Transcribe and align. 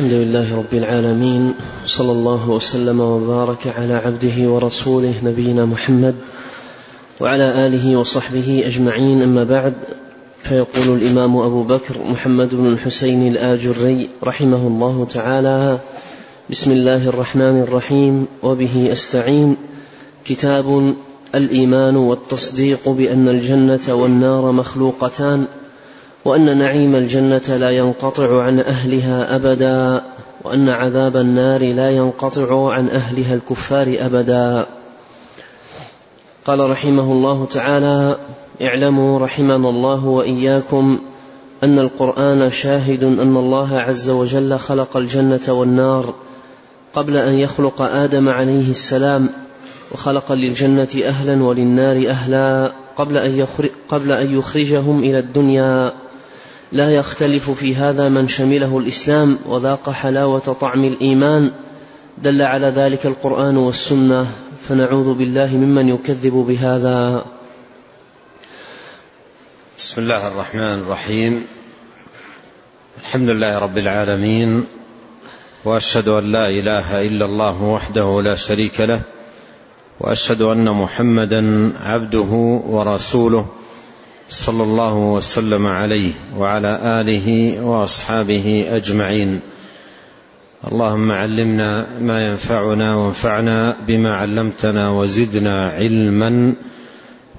الحمد 0.00 0.12
لله 0.12 0.56
رب 0.56 0.74
العالمين 0.74 1.54
صلى 1.86 2.12
الله 2.12 2.50
وسلم 2.50 3.00
وبارك 3.00 3.66
على 3.66 3.94
عبده 3.94 4.50
ورسوله 4.50 5.14
نبينا 5.24 5.64
محمد 5.64 6.14
وعلى 7.20 7.66
آله 7.66 7.96
وصحبه 7.96 8.62
أجمعين. 8.66 9.22
أما 9.22 9.44
بعد 9.44 9.74
فيقول 10.42 10.96
الإمام 10.96 11.36
أبو 11.36 11.62
بكر 11.62 11.94
محمد 12.10 12.54
بن 12.54 12.66
الحسين 12.72 13.28
الآجري 13.28 14.08
رحمه 14.24 14.66
الله 14.66 15.06
تعالى 15.10 15.78
بسم 16.50 16.72
الله 16.72 17.08
الرحمن 17.08 17.60
الرحيم 17.60 18.26
وبه 18.42 18.88
أستعين. 18.92 19.56
كتاب 20.24 20.94
الإيمان 21.34 21.96
والتصديق 21.96 22.88
بأن 22.88 23.28
الجنة 23.28 23.94
والنار 23.94 24.52
مخلوقتان. 24.52 25.46
وأن 26.24 26.58
نعيم 26.58 26.96
الجنة 26.96 27.56
لا 27.56 27.70
ينقطع 27.70 28.42
عن 28.42 28.60
أهلها 28.60 29.36
أبدا 29.36 30.02
وأن 30.44 30.68
عذاب 30.68 31.16
النار 31.16 31.74
لا 31.74 31.90
ينقطع 31.90 32.72
عن 32.72 32.88
أهلها 32.88 33.34
الكفار 33.34 33.96
أبدا. 34.00 34.66
قال 36.44 36.70
رحمه 36.70 37.12
الله 37.12 37.46
تعالى 37.50 38.16
اعلموا 38.62 39.18
رحمنا 39.18 39.68
الله 39.68 40.06
وإياكم 40.06 40.98
أن 41.62 41.78
القرآن 41.78 42.50
شاهد 42.50 43.02
أن 43.02 43.36
الله 43.36 43.78
عز 43.78 44.10
وجل 44.10 44.58
خلق 44.58 44.96
الجنة 44.96 45.40
والنار 45.48 46.14
قبل 46.94 47.16
أن 47.16 47.32
يخلق 47.32 47.82
آدم 47.82 48.28
عليه 48.28 48.70
السلام 48.70 49.28
وخلق 49.92 50.32
للجنة 50.32 50.88
أهلا 51.04 51.44
وللنار 51.44 52.08
أهلا 52.08 52.72
قبل 52.96 53.16
أن 53.16 53.46
قبل 53.88 54.12
أن 54.12 54.38
يخرجهم 54.38 54.98
إلى 54.98 55.18
الدنيا. 55.18 55.92
لا 56.72 56.90
يختلف 56.90 57.50
في 57.50 57.74
هذا 57.74 58.08
من 58.08 58.28
شمله 58.28 58.78
الإسلام 58.78 59.38
وذاق 59.46 59.90
حلاوة 59.90 60.38
طعم 60.38 60.84
الإيمان. 60.84 61.50
دل 62.18 62.42
على 62.42 62.66
ذلك 62.66 63.06
القرآن 63.06 63.56
والسنة 63.56 64.26
فنعوذ 64.68 65.14
بالله 65.14 65.56
ممن 65.56 65.88
يكذب 65.88 66.32
بهذا. 66.32 67.24
بسم 69.78 70.02
الله 70.02 70.28
الرحمن 70.28 70.78
الرحيم. 70.86 71.46
الحمد 73.00 73.28
لله 73.28 73.58
رب 73.58 73.78
العالمين 73.78 74.64
وأشهد 75.64 76.08
أن 76.08 76.32
لا 76.32 76.48
إله 76.48 77.06
إلا 77.06 77.24
الله 77.24 77.62
وحده 77.62 78.22
لا 78.22 78.36
شريك 78.36 78.80
له 78.80 79.00
وأشهد 80.00 80.42
أن 80.42 80.70
محمدا 80.70 81.72
عبده 81.82 82.32
ورسوله. 82.66 83.46
صلى 84.30 84.62
الله 84.62 84.94
وسلم 84.94 85.66
عليه 85.66 86.12
وعلى 86.36 86.80
آله 86.82 87.60
وأصحابه 87.60 88.66
أجمعين. 88.70 89.40
اللهم 90.72 91.12
علمنا 91.12 91.86
ما 92.00 92.26
ينفعنا 92.26 92.96
وانفعنا 92.96 93.76
بما 93.86 94.14
علمتنا 94.14 94.90
وزدنا 94.90 95.68
علما 95.68 96.54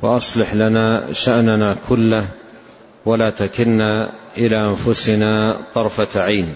وأصلح 0.01 0.53
لنا 0.53 1.13
شأننا 1.13 1.77
كله 1.89 2.27
ولا 3.05 3.29
تكلنا 3.29 4.11
إلى 4.37 4.65
أنفسنا 4.65 5.57
طرفة 5.73 6.21
عين. 6.21 6.55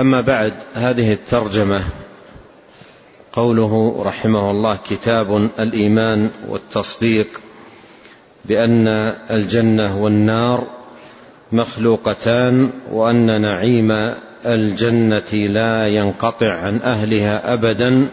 أما 0.00 0.20
بعد 0.20 0.52
هذه 0.74 1.12
الترجمة 1.12 1.84
قوله 3.32 4.02
رحمه 4.06 4.50
الله 4.50 4.78
كتاب 4.90 5.36
الإيمان 5.36 6.30
والتصديق 6.48 7.26
بأن 8.48 8.88
الجنة 9.30 10.02
والنار 10.02 10.66
مخلوقتان 11.52 12.70
وأن 12.92 13.40
نعيم 13.40 14.14
الجنة 14.46 15.32
لا 15.32 15.86
ينقطع 15.86 16.52
عن 16.52 16.80
أهلها 16.82 17.52
ابدا 17.54 18.06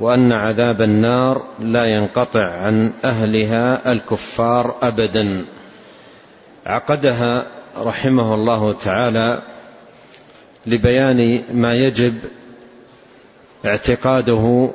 وأن 0.00 0.32
عذاب 0.32 0.82
النار 0.82 1.44
لا 1.60 1.84
ينقطع 1.84 2.44
عن 2.44 2.92
أهلها 3.04 3.92
الكفار 3.92 4.74
ابدا. 4.82 5.44
عقدها 6.66 7.46
رحمه 7.78 8.34
الله 8.34 8.72
تعالى 8.72 9.42
لبيان 10.66 11.42
ما 11.54 11.74
يجب 11.74 12.14
اعتقاده 13.64 14.70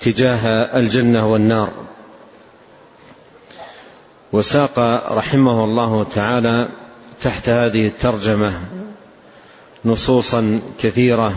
تجاه 0.00 0.46
الجنة 0.78 1.32
والنار. 1.32 1.85
وساق 4.32 4.78
رحمه 5.12 5.64
الله 5.64 6.04
تعالى 6.04 6.68
تحت 7.20 7.48
هذه 7.48 7.86
الترجمة 7.86 8.60
نصوصا 9.84 10.60
كثيرة 10.78 11.34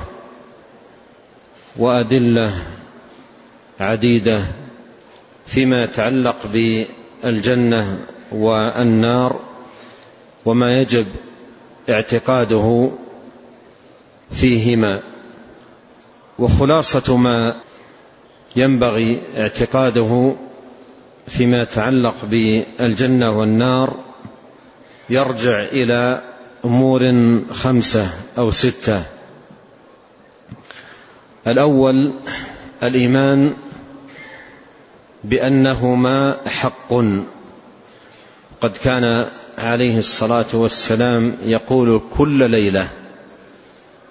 وأدلة 1.78 2.54
عديدة 3.80 4.44
فيما 5.46 5.84
يتعلق 5.84 6.36
بالجنة 6.54 8.00
والنار 8.32 9.40
وما 10.46 10.82
يجب 10.82 11.08
اعتقاده 11.90 12.92
فيهما. 14.32 15.02
وخلاصة 16.40 17.18
ما 17.18 17.56
ينبغي 18.56 19.22
اعتقاده 19.38 20.36
فيما 21.30 21.62
يتعلق 21.62 22.16
بالجنة 22.24 23.40
والنار 23.40 23.96
يرجع 25.10 25.64
إلى 25.64 26.22
أمور 26.66 27.14
خمسة 27.52 28.10
أو 28.38 28.52
ستة. 28.52 29.04
الأول 31.48 32.14
الإيمان 32.84 33.54
بأنهما 35.24 36.38
حق. 36.48 36.94
قد 38.62 38.78
كان 38.84 39.26
عليه 39.58 39.98
الصلاة 39.98 40.46
والسلام 40.54 41.36
يقول 41.46 42.02
كل 42.18 42.50
ليلة 42.50 42.88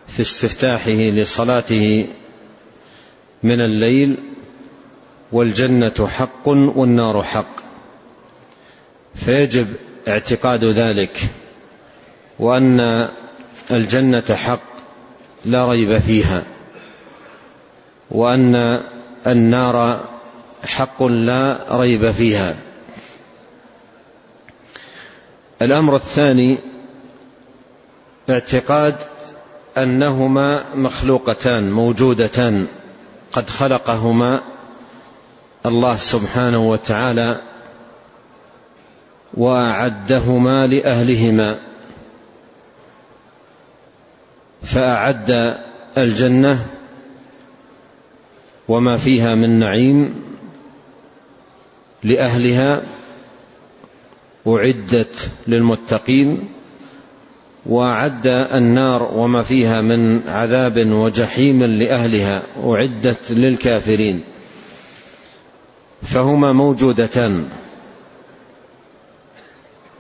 في 0.08 0.22
استفتاحه 0.22 0.90
لصلاته 0.90 2.06
من 3.42 3.60
الليل 3.60 4.16
والجنة 5.32 6.08
حق 6.08 6.48
والنار 6.48 7.22
حق. 7.22 7.58
فيجب 9.14 9.66
اعتقاد 10.08 10.64
ذلك 10.64 11.20
وأن 12.38 13.08
الجنة 13.70 14.34
حق 14.34 14.62
لا 15.44 15.66
ريب 15.66 15.98
فيها 15.98 16.42
وأن 18.10 18.80
النار 19.26 20.04
حق 20.64 21.02
لا 21.02 21.58
ريب 21.70 22.10
فيها. 22.10 22.56
الأمر 25.62 25.96
الثاني 25.96 26.58
اعتقاد 28.30 28.96
أنهما 29.78 30.64
مخلوقتان 30.74 31.70
موجودتان 31.70 32.68
قد 33.32 33.50
خلقهما 33.50 34.40
الله 35.66 35.96
سبحانه 35.96 36.70
وتعالى 36.70 37.41
وأعدهما 39.34 40.66
لأهلهما. 40.66 41.58
فأعد 44.62 45.58
الجنة 45.98 46.66
وما 48.69 48.96
فيها 48.96 49.34
من 49.34 49.58
نعيم 49.58 50.14
لأهلها. 52.02 52.82
أعدت 54.46 55.30
للمتقين. 55.46 56.48
وأعد 57.66 58.26
النار 58.26 59.02
وما 59.14 59.42
فيها 59.42 59.81
من 59.81 60.20
عذاب 60.28 60.93
وجحيم 60.93 61.64
لأهلها. 61.64 62.43
أعدت 62.64 63.32
للكافرين. 63.32 64.38
فهما 66.02 66.52
موجودتان. 66.52 67.48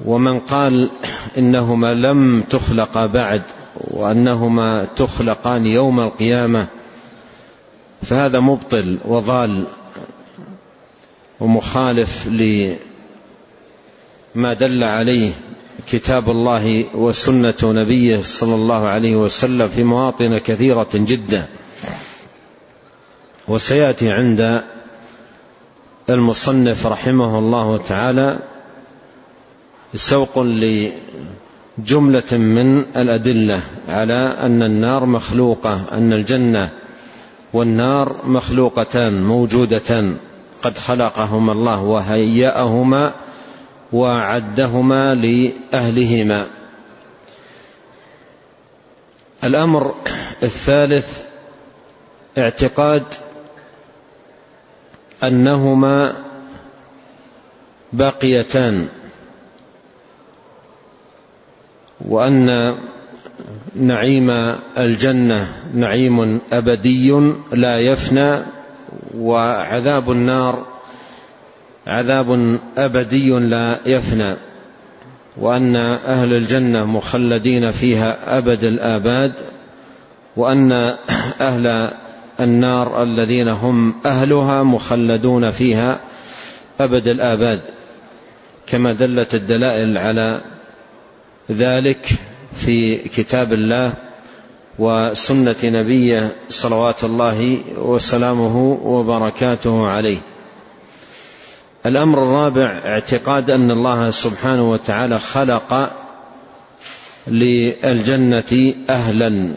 ومن 0.04 0.40
قال 0.40 0.90
إنهما 1.38 1.94
لم 1.94 2.42
تخلقا 2.50 3.06
بعد 3.06 3.42
وأنهما 3.76 4.86
تخلقان 4.96 5.66
يوم 5.66 6.00
القيامة 6.00 6.66
فهذا 8.02 8.40
مبطل 8.40 8.98
وضال 9.04 9.66
ومخالف 11.40 12.26
لما 12.26 12.76
دل 14.54 14.84
عليه 14.84 15.32
كتاب 15.88 16.30
الله 16.30 16.84
وسنة 16.94 17.54
نبيه 17.62 18.22
صلى 18.22 18.54
الله 18.54 18.86
عليه 18.86 19.16
وسلم 19.16 19.68
في 19.68 19.84
مواطن 19.84 20.38
كثيرة 20.38 20.88
جدا. 20.94 21.46
وسيأتي 23.48 24.12
عند 24.12 24.62
المصنف 26.10 26.86
رحمه 26.86 27.38
الله 27.38 27.78
تعالى 27.78 28.38
سوق 29.94 30.38
جملة 31.78 32.32
من 32.32 32.78
الأدلة 32.96 33.62
على 33.88 34.36
أن 34.40 34.62
النار 34.62 35.06
مخلوقة 35.06 35.84
أن 35.92 36.12
الجنة 36.12 36.70
والنار 37.52 38.16
مخلوقتان 38.24 39.22
موجودتان. 39.22 40.16
قد 40.62 40.78
خلقهما 40.78 41.52
الله 41.52 41.80
وهيأهما 41.80 43.12
وعدهما 43.92 45.14
لأهلهما. 45.14 46.46
الأمر 49.44 49.94
الثالث 50.42 51.22
اعتقاد 52.38 53.04
أنهما 55.24 56.14
باقيتان 57.92 58.88
وأن 62.00 62.74
نعيم 63.74 64.30
الجنة 64.78 65.52
نعيم 65.74 66.40
أبدي 66.52 67.10
لا 67.52 67.78
يفنى 67.78 68.38
وعذاب 69.18 70.10
النار 70.10 70.66
عذاب 71.86 72.58
أبدي 72.78 73.30
لا 73.30 73.78
يفنى 73.86 74.34
وأن 75.36 75.76
أهل 75.76 76.32
الجنة 76.32 76.84
مخلدين 76.84 77.70
فيها 77.70 78.38
أبد 78.38 78.64
الآباد 78.64 79.32
وأن 80.36 80.72
أهل 81.40 81.90
النار 82.40 83.02
الذين 83.02 83.48
هم 83.48 83.94
أهلها 84.06 84.62
مخلدون 84.62 85.50
فيها 85.50 86.00
أبد 86.80 87.08
الآباد 87.08 87.60
كما 88.66 88.92
دلت 88.92 89.34
الدلائل 89.34 89.98
على 89.98 90.40
ذلك 91.50 92.08
في 92.54 92.96
كتاب 92.96 93.52
الله 93.52 93.92
وسنة 94.78 95.56
نبيه 95.64 96.32
صلوات 96.48 97.04
الله 97.04 97.58
وسلامه 97.78 98.78
وبركاته 98.84 99.86
عليه. 99.86 100.18
الأمر 101.86 102.22
الرابع 102.22 102.82
اعتقاد 102.84 103.50
أن 103.50 103.70
الله 103.70 104.10
سبحانه 104.10 104.70
وتعالى 104.70 105.18
خلق 105.18 105.92
للجنة 107.26 108.74
أهلا. 108.90 109.54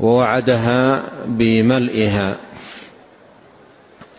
ووعدها 0.00 1.02
بملئها. 1.26 2.36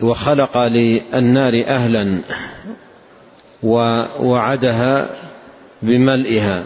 وخلق 0.00 0.58
للنار 0.58 1.64
أهلا 1.66 2.20
ووعدها 3.62 5.16
بملئها. 5.82 6.64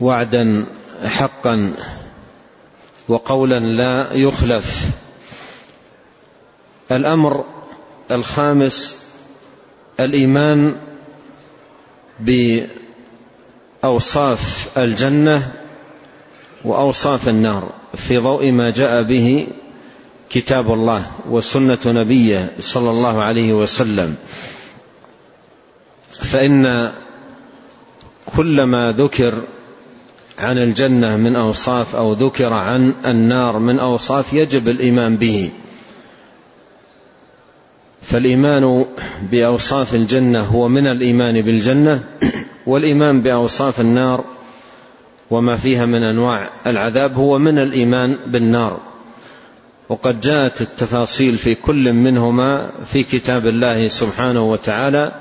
وعدا 0.00 0.66
حقا 1.06 1.72
وقولا 3.08 3.60
لا 3.60 4.12
يخلف. 4.12 4.86
الأمر 6.92 7.44
الخامس 8.10 9.04
الإيمان 10.00 10.76
بأوصاف 13.82 14.68
الجنة. 14.78 15.63
وأوصاف 16.64 17.28
النار 17.28 17.72
في 17.94 18.18
ضوء 18.18 18.50
ما 18.50 18.70
جاء 18.70 19.02
به 19.02 19.46
كتاب 20.30 20.72
الله 20.72 21.06
وسنة 21.30 21.78
نبيه 21.86 22.52
صلى 22.60 22.90
الله 22.90 23.22
عليه 23.22 23.52
وسلم. 23.52 24.14
فإن 26.10 26.92
كل 28.36 28.62
ما 28.62 28.92
ذكر 28.92 29.42
عن 30.38 30.58
الجنة 30.58 31.16
من 31.16 31.36
أوصاف 31.36 31.96
أو 31.96 32.12
ذكر 32.12 32.52
عن 32.52 32.94
النار 33.06 33.58
من 33.58 33.78
أوصاف 33.78 34.32
يجب 34.32 34.68
الإيمان 34.68 35.16
به. 35.16 35.50
فالإيمان 38.02 38.86
بأوصاف 39.30 39.94
الجنة 39.94 40.40
هو 40.40 40.68
من 40.68 40.86
الإيمان 40.86 41.42
بالجنة 41.42 42.04
والإيمان 42.66 43.20
بأوصاف 43.20 43.80
النار 43.80 44.24
وما 45.30 45.56
فيها 45.56 45.86
من 45.86 46.02
أنواع. 46.02 46.50
العذاب 46.66 47.14
هو 47.16 47.38
من 47.38 47.58
الإيمان 47.58 48.16
بالنار. 48.26 48.80
وقد 49.88 50.20
جاءت 50.20 50.60
التفاصيل 50.60 51.38
في 51.38 51.54
كل 51.54 51.92
منهما 51.92 52.70
في 52.86 53.02
كتاب 53.02 53.46
الله 53.46 53.88
سبحانه 53.88 54.50
وتعالى 54.50 55.12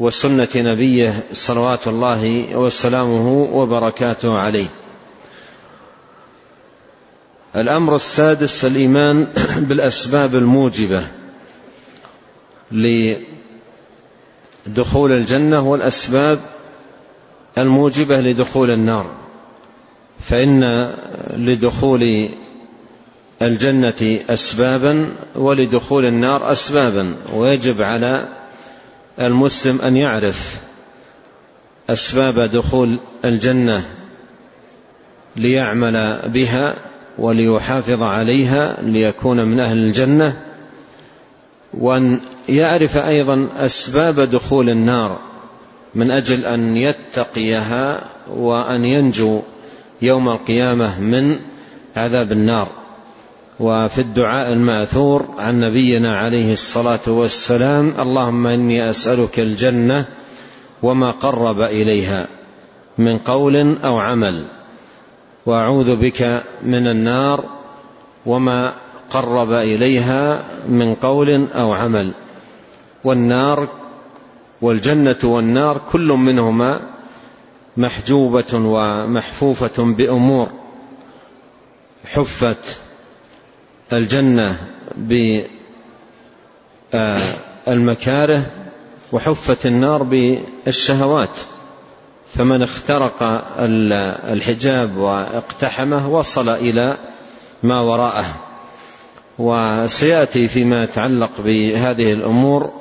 وسنة 0.00 0.48
نبيه 0.56 1.24
صلوات 1.32 1.88
الله 1.88 2.56
وسلامه 2.56 3.32
وبركاته 3.52 4.38
عليه. 4.38 4.66
الأمر 7.56 7.96
السادس 7.96 8.64
الإيمان 8.64 9.26
بالأسباب 9.56 10.34
الموجبة 10.34 11.08
لدخول 14.66 15.12
الجنة 15.12 15.60
والأسباب 15.60 16.40
الموجبة 17.58 18.20
لدخول 18.20 18.70
النار 18.70 19.06
فإن 20.20 20.90
لدخول 21.36 22.28
الجنة 23.42 24.20
اسبابا 24.30 25.08
ولدخول 25.34 26.04
النار 26.06 26.52
اسبابا 26.52 27.14
ويجب 27.34 27.82
على 27.82 28.28
المسلم 29.20 29.80
أن 29.80 29.96
يعرف 29.96 30.56
أسباب 31.90 32.38
دخول 32.40 32.96
الجنة 33.24 33.86
ليعمل 35.36 36.20
بها 36.26 36.74
وليحافظ 37.18 38.02
عليها 38.02 38.76
ليكون 38.82 39.44
من 39.44 39.60
أهل 39.60 39.78
الجنة 39.78 40.36
وأن 41.74 42.20
يعرف 42.48 42.96
أيضا 42.96 43.48
أسباب 43.56 44.20
دخول 44.20 44.70
النار 44.70 45.18
من 45.94 46.10
أجل 46.10 46.44
أن 46.44 46.76
يتقيها 46.76 48.00
وأن 48.30 48.84
ينجو 48.84 49.42
يوم 50.02 50.28
القيامة 50.28 51.00
من 51.00 51.38
عذاب 51.96 52.32
النار. 52.32 52.68
وفي 53.60 53.98
الدعاء 54.00 54.52
المأثور 54.52 55.26
عن 55.38 55.60
نبينا 55.60 56.18
عليه 56.18 56.52
الصلاة 56.52 57.00
والسلام 57.06 57.94
اللهم 57.98 58.46
إني 58.46 58.90
أسألك 58.90 59.40
الجنة 59.40 60.04
وما 60.82 61.10
قرب 61.10 61.60
إليها 61.60 62.26
من 62.98 63.18
قول 63.18 63.76
أو 63.84 63.98
عمل 63.98 64.44
وأعوذ 65.46 65.96
بك 65.96 66.42
من 66.62 66.86
النار 66.86 67.44
وما 68.26 68.72
قرب 69.10 69.52
إليها 69.52 70.44
من 70.68 70.94
قول 70.94 71.46
أو 71.54 71.72
عمل. 71.72 72.12
والنار 73.04 73.68
والجنة 74.62 75.18
والنار 75.24 75.80
كل 75.92 76.08
منهما 76.08 76.80
محجوبة 77.76 78.54
ومحفوفة 78.54 79.84
بأمور 79.84 80.48
حفت 82.06 82.78
الجنة 83.92 84.56
بالمكاره 87.66 88.42
وحفت 89.12 89.66
النار 89.66 90.02
بالشهوات. 90.02 91.36
فمن 92.34 92.62
اخترق 92.62 93.22
الحجاب 94.32 94.96
واقتحمه 94.96 96.08
وصل 96.08 96.48
إلى 96.48 96.96
ما 97.62 97.80
وراءه. 97.80 98.24
وسيأتي 99.38 100.48
فيما 100.48 100.84
يتعلق 100.84 101.30
بهذه 101.38 102.12
الأمور 102.12 102.72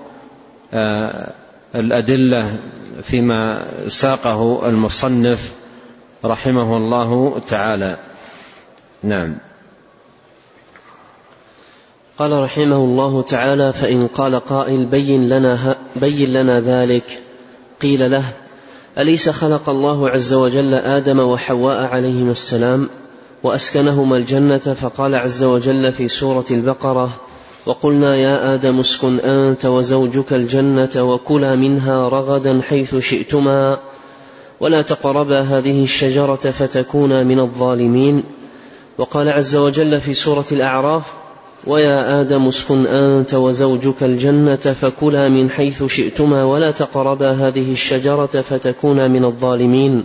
الأدلة 1.76 2.58
فيما 3.04 3.66
ساقه 3.88 4.70
المصنف 4.70 5.52
رحمه 6.26 6.78
الله 6.78 7.40
تعالى. 7.50 7.98
نعم. 9.04 9.38
قال 12.20 12.44
رحمه 12.44 12.76
الله 12.76 13.22
تعالى 13.22 13.74
فإن 13.74 14.08
قال 14.08 14.40
قائل 14.40 14.86
بين 14.86 15.30
لنا, 15.30 15.76
بين 15.96 16.34
لنا 16.34 16.60
ذلك. 16.60 17.22
قيل 17.82 18.12
له 18.12 18.24
أليس 18.98 19.30
خلق 19.30 19.70
الله 19.70 20.10
عز 20.10 20.34
وجل 20.34 20.74
آدم 20.74 21.20
وحواء 21.20 21.78
عليهما 21.78 22.32
السلام 22.32 22.90
وأسكنهما 23.44 24.18
الجنة؟ 24.18 24.58
فقال 24.58 25.16
عز 25.16 25.44
وجل 25.44 25.94
في 25.94 26.08
سورة 26.08 26.46
البقرة 26.52 27.27
وقلنا 27.68 28.16
يا 28.16 28.54
آدم 28.54 28.80
اسكن 28.80 29.20
أنت 29.20 29.66
وزوجك 29.66 30.34
الجنة 30.34 30.90
وكلا 30.98 31.56
منها 31.56 32.10
رغدا 32.10 32.62
حيث 32.62 32.96
شئتما 32.96 33.80
ولا 34.60 34.82
تقربا 34.82 35.42
هذه 35.42 35.84
الشجرة 35.84 36.36
فتكونا 36.36 37.24
من 37.24 37.40
الظالمين. 37.40 38.24
وقال 38.98 39.30
عز 39.30 39.56
وجل 39.56 40.02
في 40.02 40.14
سورة 40.14 40.46
الأعراف 40.52 41.04
ويا 41.68 42.22
آدم 42.22 42.48
اسكن 42.48 42.86
أنت 42.86 43.34
وزوجك 43.34 44.04
الجنة 44.04 44.56
فكلا 44.56 45.28
من 45.28 45.50
حيث 45.50 45.84
شئتما 45.84 46.44
ولا 46.44 46.72
تقربا 46.72 47.32
هذه 47.32 47.72
الشجرة 47.72 48.42
فتكونا 48.42 49.08
من 49.08 49.26
الظالمين. 49.26 50.04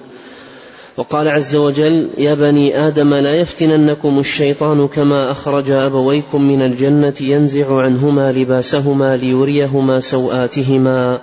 وقال 0.96 1.28
عز 1.28 1.56
وجل 1.56 2.10
يا 2.18 2.34
بني 2.34 2.86
آدم 2.86 3.14
لا 3.14 3.34
يفتننكم 3.34 4.18
الشيطان 4.18 4.88
كما 4.88 5.30
أخرج 5.30 5.70
أبويكم 5.70 6.42
من 6.42 6.62
الجنة 6.62 7.14
ينزع 7.20 7.80
عنهما 7.80 8.32
لباسهما 8.32 9.16
ليريهما 9.16 10.00
سوآتهما. 10.00 11.20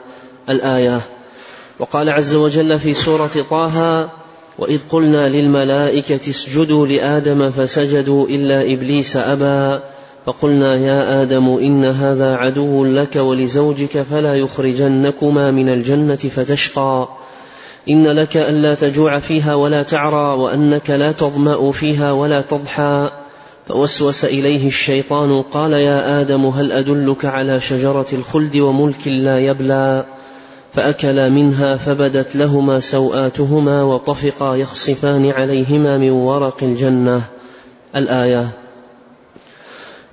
الآية. 0.49 1.01
وقال 1.79 2.09
عز 2.09 2.35
وجل 2.35 2.79
في 2.79 2.93
سورة 2.93 3.45
طه 3.49 4.09
وإذ 4.59 4.79
قلنا 4.89 5.29
للملائكة 5.29 6.29
اسجدوا 6.29 6.87
لآدم 6.87 7.51
فسجدوا 7.51 8.27
إلا 8.27 8.73
إبليس 8.73 9.17
أبى. 9.17 9.83
فقلنا 10.25 10.75
يا 10.75 11.21
آدم 11.21 11.49
إن 11.49 11.85
هذا 11.85 12.35
عدو 12.35 12.85
لك 12.85 13.15
ولزوجك 13.15 14.01
فلا 14.11 14.35
يخرجنكما 14.35 15.51
من 15.51 15.69
الجنة 15.69 16.15
فتشقى. 16.15 17.07
إن 17.89 18.07
لك 18.07 18.37
ألا 18.37 18.75
تجوع 18.75 19.19
فيها 19.19 19.55
ولا 19.55 19.83
تعرى 19.83 20.39
وأنك 20.39 20.89
لا 20.89 21.11
تظمأ 21.11 21.71
فيها 21.71 22.11
ولا 22.11 22.41
تضحى. 22.41 23.09
فوسوس 23.67 24.25
إليه 24.25 24.67
الشيطان 24.67 25.41
قال 25.41 25.73
يا 25.73 26.21
آدم 26.21 26.45
هل 26.45 26.71
أدلك 26.71 27.25
على 27.25 27.59
شجرة 27.59 28.05
الخلد 28.13 28.57
وملك 28.57 29.07
لا 29.07 29.39
يبلى؟ 29.39 30.05
فأكلا 30.73 31.29
منها 31.29 31.75
فبدت 31.75 32.35
لهما 32.35 32.79
سوآتهما 32.79 33.83
وطفقا 33.83 34.55
يخصفان 34.55 35.29
عليهما 35.29 35.97
من 35.97 36.09
ورق 36.09 36.63
الجنة. 36.63 37.21
الآية. 37.95 38.49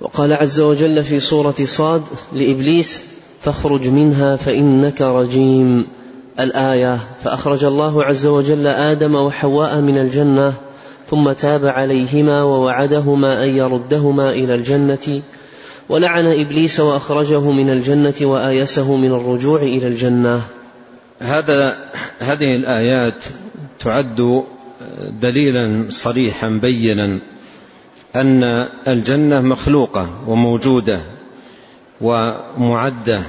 وقال 0.01 0.33
عز 0.33 0.59
وجل 0.59 1.03
في 1.03 1.19
سورة 1.19 1.55
صاد 1.65 2.03
لإبليس 2.33 3.03
فاخرج 3.41 3.87
منها 3.87 4.35
فإنك 4.35 5.01
رجيم. 5.01 5.87
الآية 6.39 6.99
فأخرج 7.23 7.63
الله 7.63 8.03
عز 8.03 8.25
وجل 8.25 8.67
آدم 8.67 9.15
وحواء 9.15 9.81
من 9.81 9.97
الجنة 9.97 10.53
ثم 11.09 11.31
تاب 11.31 11.65
عليهما 11.65 12.43
ووعدهما 12.43 13.43
أن 13.43 13.49
يردهما 13.49 14.29
إلى 14.29 14.55
الجنة 14.55 15.21
ولعن 15.89 16.27
إبليس 16.27 16.79
وأخرجه 16.79 17.51
من 17.51 17.69
الجنة 17.69 18.13
وآيسه 18.21 18.95
من 18.95 19.11
الرجوع 19.11 19.61
إلى 19.61 19.87
الجنة. 19.87 20.41
هذا 21.19 21.77
هذه 22.19 22.55
الآيات 22.55 23.25
تعد 23.79 24.43
دليلا 25.21 25.85
صريحا 25.89 26.49
بينا 26.49 27.19
أن 28.15 28.67
الجنة 28.87 29.41
مخلوقة 29.41 30.09
وموجودة 30.27 30.99
ومعدة 32.01 33.21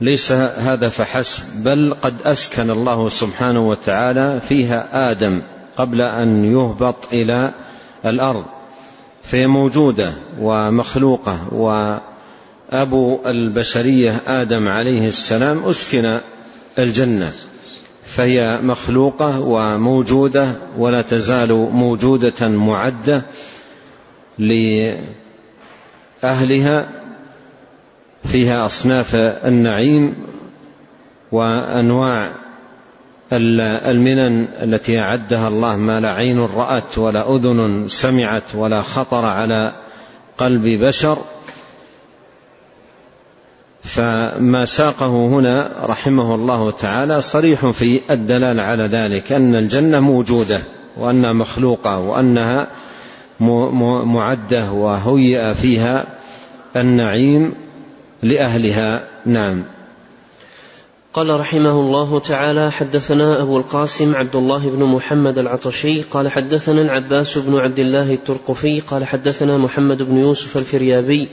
ليس 0.00 0.32
هذا 0.32 0.88
فحسب 0.88 1.42
بل 1.64 1.96
قد 2.02 2.14
أسكن 2.24 2.70
الله 2.70 3.08
سبحانه 3.08 3.68
وتعالى 3.68 4.40
فيها 4.48 5.10
آدم 5.10 5.42
قبل 5.76 6.00
أن 6.00 6.44
يهبط 6.44 7.12
إلى 7.12 7.52
الأرض. 8.06 8.44
فهي 9.24 9.46
موجودة 9.46 10.12
ومخلوقة 10.40 11.38
وأبو 11.52 13.20
البشرية 13.26 14.20
آدم 14.26 14.68
عليه 14.68 15.08
السلام 15.08 15.64
أسكن 15.64 16.18
الجنة. 16.78 17.32
فهي 18.04 18.58
مخلوقة 18.62 19.40
وموجودة 19.40 20.52
ولا 20.76 21.02
تزال 21.02 21.52
موجودة 21.52 22.48
معدة 22.48 23.22
لأهلها. 26.22 26.97
فيها 28.24 28.66
أصناف 28.66 29.14
النعيم 29.14 30.14
وأنواع 31.32 32.32
المنن 33.32 34.48
التي 34.62 35.00
أعدها 35.00 35.48
الله 35.48 35.76
ما 35.76 36.00
لا 36.00 36.10
عين 36.10 36.40
رأت 36.40 36.98
ولا 36.98 37.36
أذن 37.36 37.88
سمعت 37.88 38.54
ولا 38.54 38.82
خطر 38.82 39.24
على 39.24 39.72
قلب 40.38 40.64
بشر. 40.64 41.18
فما 43.84 44.64
ساقه 44.64 45.26
هنا 45.26 45.70
رحمه 45.84 46.34
الله 46.34 46.70
تعالى 46.70 47.22
صريح 47.22 47.66
في 47.66 48.00
الدلالة 48.10 48.62
على 48.62 48.82
ذلك 48.82 49.32
أن 49.32 49.54
الجنة 49.54 50.00
موجودة 50.00 50.60
وأنها 50.96 51.32
مخلوقة 51.32 51.98
وأنها 51.98 52.66
معدة 54.04 54.72
وهيئ 54.72 55.54
فيها 55.54 56.04
النعيم. 56.76 57.67
لأهلها. 58.22 59.04
نعم. 59.26 59.64
قال 61.12 61.40
رحمه 61.40 61.70
الله 61.70 62.20
تعالى 62.20 62.72
حدثنا 62.72 63.42
أبو 63.42 63.58
القاسم 63.58 64.14
عبد 64.14 64.36
الله 64.36 64.70
بن 64.70 64.84
محمد 64.84 65.38
العطشي 65.38 66.02
قال 66.02 66.30
حدثنا 66.30 66.82
العباس 66.82 67.38
بن 67.38 67.58
عبد 67.58 67.78
الله 67.78 68.12
الترقفي 68.14 68.80
قال 68.80 69.04
حدثنا 69.04 69.58
محمد 69.58 70.02
بن 70.02 70.16
يوسف 70.16 70.56
الفريابي 70.56 71.28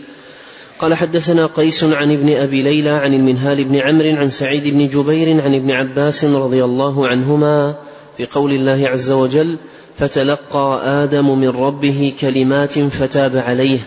قال 0.79 0.93
حدثنا 0.93 1.45
قيس 1.45 1.83
عن 1.83 2.11
ابن 2.11 2.35
أبي 2.35 2.61
ليلى 2.61 2.89
عن 2.89 3.13
المنهال 3.13 3.63
بن 3.63 3.75
عمرو 3.75 4.15
عن 4.15 4.29
سعيد 4.29 4.67
بن 4.67 4.87
جبير 4.87 5.41
عن 5.41 5.55
ابن 5.55 5.71
عباس 5.71 6.25
رضي 6.25 6.63
الله 6.63 7.07
عنهما 7.07 7.75
في 8.17 8.25
قول 8.25 8.51
الله 8.51 8.87
عز 8.87 9.11
وجل 9.11 9.59
فتلقى 9.97 10.81
آدم 11.03 11.39
من 11.39 11.49
ربه 11.49 12.13
كلمات 12.19 12.79
فتاب 12.79 13.37
عليه 13.37 13.79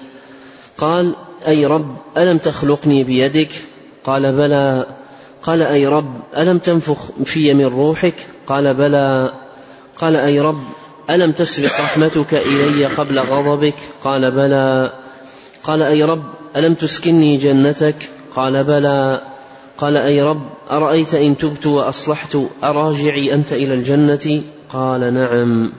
قال 0.79 1.15
أي 1.47 1.67
رب 1.67 1.97
ألم 2.17 2.39
تخلقني 2.39 3.05
بيدك؟ 3.05 3.51
قال 4.05 4.33
بلى. 4.33 4.87
قال 5.43 5.63
أي 5.63 5.87
رب 5.87 6.15
ألم 6.37 6.59
تنفخ 6.59 7.11
في 7.25 7.55
من 7.55 7.65
روحك؟ 7.65 8.15
قال 8.47 8.75
بلى. 8.75 9.33
قال 9.97 10.17
أي 10.17 10.41
رب 10.41 10.63
ألم 11.11 11.33
تسبق 11.33 11.81
رحمتك 11.81 12.35
إلي 12.35 12.87
قبل 12.87 13.19
غضبك؟ 13.19 13.75
قال 14.05 14.31
بلى. 14.31 14.93
قال 15.65 15.83
أي 15.83 16.05
رب 16.05 16.25
ألم 16.57 16.75
تسكني 16.75 17.37
جنتك؟ 17.37 18.11
قال 18.37 18.65
بلى. 18.65 19.21
قال 19.79 19.97
أي 19.97 20.23
رب 20.23 20.43
أرأيت 20.71 21.15
إن 21.15 21.37
تبت 21.37 21.67
وأصلحت؟ 21.67 22.39
أراجعي 22.65 23.35
أنت 23.35 23.53
إلى 23.53 23.75
الجنة؟ 23.75 24.43
قال 24.73 25.15
نعم. 25.15 25.73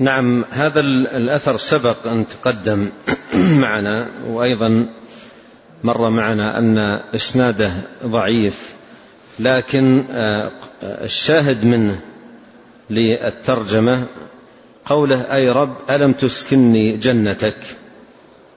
نعم 0.00 0.44
هذا 0.50 0.80
الأثر 0.80 1.56
سبق 1.56 2.06
أن 2.06 2.24
تقدم 2.28 2.88
معنا 3.64 4.08
وأيضا 4.26 4.86
مر 5.84 6.10
معنا 6.10 6.58
أن 6.58 6.78
إسناده 7.14 7.72
ضعيف 8.04 8.74
لكن 9.38 10.04
آه، 10.10 10.50
الشاهد 10.82 11.64
منه 11.64 12.00
للترجمة 12.90 14.04
قوله 14.84 15.34
أي 15.34 15.50
رب 15.50 15.76
ألم 15.90 16.12
تسكني 16.12 16.96
جنتك؟ 16.96 17.56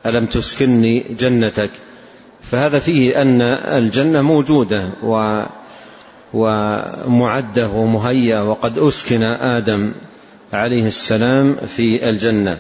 ألم 0.06 0.26
تسكني 0.26 1.00
جنتك؟ 1.20 1.70
فهذا 2.42 2.80
فيه 2.80 3.22
أن 3.22 3.42
الجنة 3.42 4.22
موجودة 4.22 4.90
و 5.04 5.44
ومعدة 6.34 7.70
ومهيأ 7.70 8.42
وقد 8.42 8.80
أسكن 8.80 9.24
آدم 9.24 9.94
عليه 10.54 10.88
السلام 10.88 11.56
في 11.68 12.10
الجنة. 12.10 12.58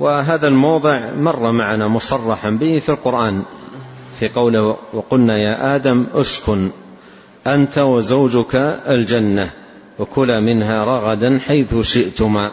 وهذا 0.00 0.48
الموضع 0.48 1.10
مر 1.14 1.52
معنا 1.52 1.88
مصرحا 1.88 2.50
به 2.50 2.78
في 2.78 2.88
القرآن 2.88 3.42
في 4.20 4.28
قوله 4.28 4.76
وقلنا 4.92 5.38
يا 5.38 5.76
آدم 5.76 6.06
أسكن 6.14 6.70
أنت 7.46 7.78
وزوجك 7.78 8.54
الجنة 8.88 9.50
وكلا 9.98 10.40
منها 10.40 10.84
رغدا 10.84 11.40
حيث 11.46 11.80
شئتما. 11.80 12.52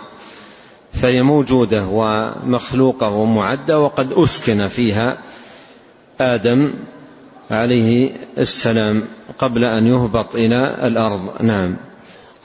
فهي 0.94 1.22
موجودة 1.22 1.86
ومخلوقة 1.86 3.10
ومعدة 3.10 3.80
وقد 3.80 4.14
أسكن 4.14 4.68
فيها 4.68 5.18
آدم 6.22 6.74
عليه 7.52 8.12
السلام 8.38 9.04
قبل 9.40 9.64
أن 9.64 9.88
يهبط 9.88 10.36
إلى 10.36 10.88
الأرض. 10.88 11.42
نعم. 11.42 11.76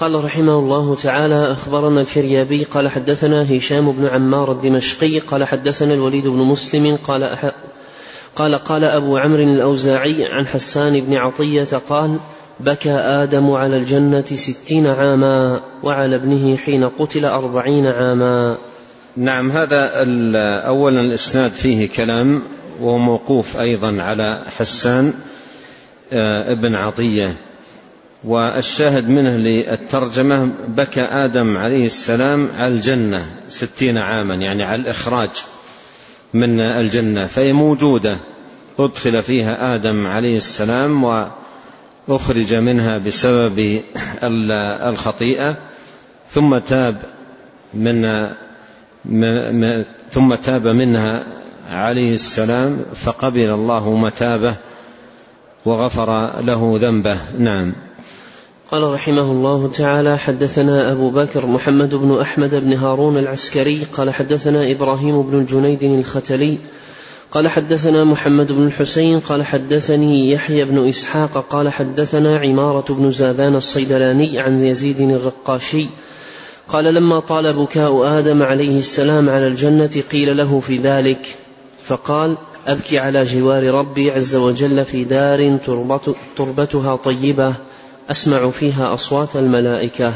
قال 0.01 0.25
رحمه 0.25 0.59
الله 0.59 0.95
تعالى 0.95 1.53
أخبرنا 1.53 2.01
الفريابي 2.01 2.65
قال 2.65 2.89
حدثنا 2.89 3.57
هشام 3.57 3.93
بن 3.93 4.07
عمار 4.07 4.53
الدمشقي 4.53 5.19
قال 5.19 5.45
حدثنا 5.45 5.95
الوليد 5.95 6.27
بن 6.29 6.39
مسلم 6.39 6.97
قال. 6.97 7.37
قال 8.37 8.55
قال 8.55 8.85
أبو 8.85 9.17
عمرو 9.17 9.43
الأوزاعي 9.43 10.25
عن 10.25 10.47
حسان 10.47 11.01
بن 11.01 11.15
عطية 11.15 11.69
قال 11.89 12.19
بكى 12.61 12.91
آدم 12.91 13.51
على 13.51 13.77
الجنة 13.77 14.25
ستين 14.25 14.87
عاما 14.87 15.61
وعلى 15.83 16.17
ابنه 16.17 16.57
حين 16.57 16.89
قتل 16.89 17.25
أربعين 17.25 17.87
عاما 17.87 18.57
نعم 19.17 19.51
هذا 19.51 19.91
أولا 20.67 21.01
الإسناد 21.01 21.53
فيه 21.53 21.89
كلام 21.89 22.43
وموقوف 22.81 23.57
أيضا 23.57 24.03
على 24.03 24.43
حسان 24.57 25.13
آه، 26.13 26.53
ابن 26.53 26.75
عطية 26.75 27.37
والشاهد 28.25 29.09
منه 29.09 29.31
للترجمة 29.31 30.51
بكى 30.69 31.01
آدم 31.01 31.57
عليه 31.57 31.87
السلام 31.87 32.51
على 32.57 32.75
الجنة 32.75 33.27
ستين 33.49 33.99
عاما 33.99 34.35
يعني 34.35 34.63
على 34.63 34.83
الإخراج 34.83 35.31
من 36.35 36.61
الجنة 36.61 37.27
فهي 37.27 37.53
موجودة. 37.53 38.17
أدخل 38.79 39.23
فيها 39.23 39.75
آدم 39.75 40.07
عليه 40.07 40.37
السلام 40.37 41.05
وأخرج 42.09 42.55
منها 42.55 42.99
بسبب 42.99 43.81
الخطيئة. 44.23 45.57
ثم 46.31 46.59
تاب 46.59 46.97
من 47.75 48.29
ثم 50.11 50.35
تاب 50.35 50.67
منها 50.67 51.27
عليه 51.69 52.15
السلام 52.15 52.85
فقبل 52.95 53.51
الله 53.51 53.97
متابه 53.97 54.55
وغفر 55.65 56.41
له 56.41 56.79
ذنبه. 56.81 57.19
نعم. 57.39 57.73
قال 58.71 58.83
رحمه 58.83 59.23
الله 59.23 59.71
تعالى 59.75 60.19
حدثنا 60.19 60.93
أبو 60.93 61.11
بكر 61.11 61.47
محمد 61.47 61.95
بن 61.95 62.21
أحمد 62.21 62.55
بن 62.55 62.73
هارون 62.73 63.17
العسكري 63.19 63.85
قال 63.93 64.15
حدثنا 64.15 64.71
إبراهيم 64.71 65.23
بن 65.23 65.39
الجنيد 65.39 65.83
الختلي 65.83 66.59
قال 67.31 67.49
حدثنا 67.49 68.05
محمد 68.05 68.53
بن 68.53 68.67
الحسين 68.67 69.21
قال 69.21 69.43
حدثني 69.43 70.31
يحيى 70.31 70.65
بن 70.65 70.89
إسحاق 70.89 71.47
قال 71.51 71.69
حدثنا 71.69 72.39
عمارة 72.39 72.95
بن 72.95 73.11
زاذان 73.11 73.57
الصيدلاني 73.57 74.39
عن 74.39 74.65
يزيد 74.65 75.01
الرقاشي 75.01 75.87
قال 76.69 76.95
لما 76.95 77.21
طال 77.21 77.53
بكاء 77.53 78.19
آدم 78.19 78.43
عليه 78.43 78.79
السلام 78.79 79.31
على 79.31 79.47
الجنة 79.47 80.03
قيل 80.13 80.37
له 80.37 80.61
في 80.61 80.79
ذلك 80.79 81.37
فقال 81.83 82.39
أبكي 82.67 82.99
على 82.99 83.25
جوار 83.25 83.75
ربي 83.75 84.11
عز 84.11 84.37
وجل 84.37 84.85
في 84.85 85.05
دار 85.05 85.59
تربتها 86.37 86.97
طيبة. 86.97 87.70
أسمع 88.11 88.51
فيها 88.51 88.95
أصوات 88.95 89.37
الملائكة. 89.37 90.15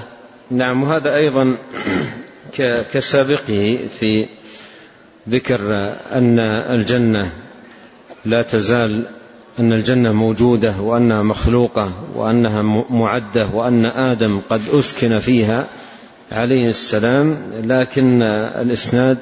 نعم 0.50 0.82
وهذا 0.82 1.16
أيضا 1.16 1.56
كسابقه 2.92 3.78
في 3.98 4.28
ذكر 5.28 5.92
أن 6.12 6.38
الجنة 6.38 7.32
لا 8.24 8.42
تزال 8.42 9.04
أن 9.58 9.72
الجنة 9.72 10.12
موجودة 10.12 10.80
وأنها 10.80 11.22
مخلوقة 11.22 11.92
وأنها 12.14 12.62
معدة 12.90 13.46
وأن 13.52 13.86
آدم 13.86 14.40
قد 14.50 14.62
أسكن 14.72 15.18
فيها 15.18 15.66
عليه 16.32 16.68
السلام 16.68 17.36
لكن 17.62 18.22
الإسناد 18.22 19.18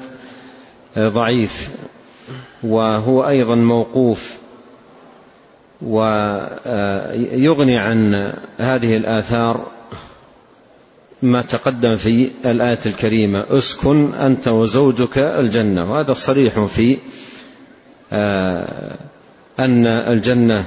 ضعيف 0.97 1.69
وهو 2.63 3.27
أيضا 3.27 3.55
موقوف 3.55 4.42
ويغني 5.85 7.77
عن 7.77 8.33
هذه 8.57 8.97
الآثار 8.97 9.65
ما 11.21 11.41
تقدم 11.41 11.95
في 11.95 12.31
الآية 12.45 12.79
الكريمة. 12.85 13.45
أسكن 13.49 14.13
أنت 14.13 14.47
وزوجك 14.47 15.17
الجنة. 15.17 15.91
وهذا 15.91 16.13
صريح 16.13 16.59
في 16.59 16.97
أن 19.59 19.85
الجنة 19.87 20.65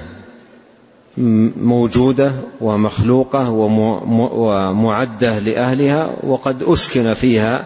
موجودة 1.56 2.32
ومخلوقة 2.60 3.50
ومعدة 3.50 5.38
لأهلها 5.38 6.16
وقد 6.22 6.62
أسكن 6.62 7.14
فيها 7.14 7.64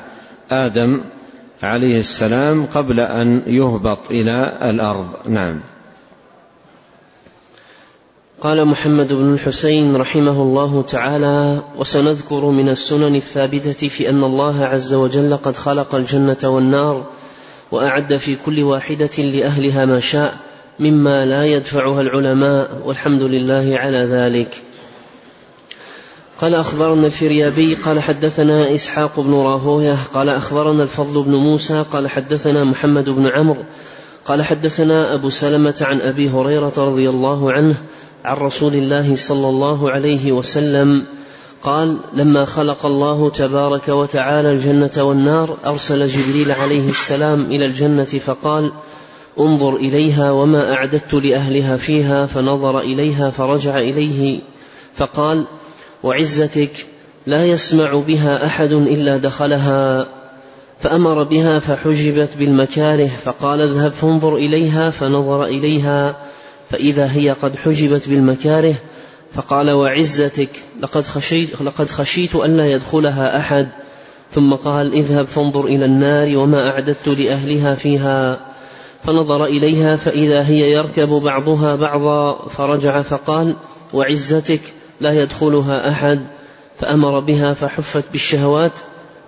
آدم 0.50 1.00
عليه 1.62 1.98
السلام 1.98 2.66
قبل 2.66 3.00
أن 3.00 3.42
يهبط 3.46 4.10
إلى 4.10 4.58
الأرض. 4.62 5.08
نعم. 5.28 5.60
قال 8.40 8.64
محمد 8.64 9.12
بن 9.12 9.34
الحسين 9.34 9.96
رحمه 9.96 10.42
الله 10.42 10.82
تعالى 10.82 11.62
وسنذكر 11.78 12.44
من 12.44 12.68
السنن 12.68 13.16
الثابتة 13.16 13.88
في 13.88 14.10
أن 14.10 14.24
الله 14.24 14.64
عز 14.64 14.94
وجل 14.94 15.36
قد 15.36 15.56
خلق 15.56 15.94
الجنة 15.94 16.38
والنار 16.44 17.06
وأعد 17.72 18.16
في 18.16 18.36
كل 18.36 18.62
واحدة 18.62 19.22
لأهلها 19.22 19.84
ما 19.84 20.00
شاء 20.00 20.34
مما 20.78 21.26
لا 21.26 21.44
يدفعها 21.44 22.00
العلماء 22.00 22.82
والحمد 22.84 23.22
لله 23.22 23.78
على 23.78 23.98
ذلك. 23.98 24.62
قال 26.40 26.54
أخبرنا 26.54 27.06
الفريابي 27.06 27.74
قال 27.74 28.02
حدثنا 28.02 28.74
إسحاق 28.74 29.20
بن 29.20 29.34
راهوية 29.34 29.96
قال 30.14 30.28
أخبرنا 30.28 30.82
الفضل 30.82 31.22
بن 31.22 31.34
موسى 31.34 31.84
قال 31.92 32.08
حدثنا 32.08 32.64
محمد 32.64 33.08
بن 33.08 33.26
عمرو 33.26 33.64
قال 34.24 34.42
حدثنا 34.42 35.14
أبو 35.14 35.30
سلمة 35.30 35.74
عن 35.80 36.00
أبي 36.00 36.28
هريرة 36.30 36.72
رضي 36.78 37.08
الله 37.08 37.52
عنه 37.52 37.74
عن 38.24 38.36
رسول 38.36 38.74
الله 38.74 39.16
صلى 39.16 39.48
الله 39.48 39.90
عليه 39.90 40.32
وسلم 40.32 41.04
قال 41.62 41.96
لما 42.14 42.44
خلق 42.44 42.86
الله 42.86 43.30
تبارك 43.30 43.88
وتعالى 43.88 44.52
الجنة 44.52 45.04
والنار 45.04 45.56
أرسل 45.66 46.08
جبريل 46.08 46.52
عليه 46.52 46.88
السلام 46.88 47.42
إلى 47.44 47.66
الجنة 47.66 48.04
فقال 48.04 48.72
انظر 49.40 49.76
إليها 49.76 50.30
وما 50.30 50.72
أعددت 50.72 51.14
لأهلها 51.14 51.76
فيها 51.76 52.26
فنظر 52.26 52.80
إليها 52.80 53.30
فرجع 53.30 53.78
إليه 53.78 54.40
فقال 54.94 55.44
وعزتك 56.02 56.86
لا 57.26 57.46
يسمع 57.46 57.94
بها 58.06 58.46
أحد 58.46 58.72
إلا 58.72 59.16
دخلها 59.16 60.06
فأمر 60.78 61.22
بها 61.22 61.58
فحجبت 61.58 62.36
بالمكاره 62.36 63.10
فقال 63.24 63.60
اذهب 63.60 63.92
فانظر 63.92 64.36
إليها 64.36 64.90
فنظر 64.90 65.44
إليها 65.44 66.16
فإذا 66.70 67.12
هي 67.12 67.30
قد 67.30 67.56
حجبت 67.56 68.08
بالمكاره 68.08 68.74
فقال 69.32 69.70
وعزتك 69.70 70.48
لقد 70.80 71.06
خشيت, 71.06 71.62
لقد 71.62 71.90
خشيت 71.90 72.34
ألا 72.34 72.66
يدخلها 72.66 73.38
أحد. 73.38 73.68
ثم 74.32 74.54
قال 74.54 74.92
اذهب 74.92 75.26
فانظر 75.26 75.64
إلى 75.64 75.84
النار 75.84 76.36
وما 76.36 76.70
أعددت 76.70 77.08
لأهلها 77.08 77.74
فيها. 77.74 78.40
فنظر 79.04 79.44
إليها 79.44 79.96
فإذا 79.96 80.46
هي 80.46 80.72
يركب 80.72 81.08
بعضها 81.08 81.76
بعضا 81.76 82.48
فرجع 82.48 83.02
فقال 83.02 83.56
وعزتك 83.92 84.60
لا 85.00 85.22
يدخلها 85.22 85.90
أحد. 85.90 86.20
فأمر 86.78 87.20
بها 87.20 87.54
فحفت 87.54 88.04
بالشهوات 88.12 88.72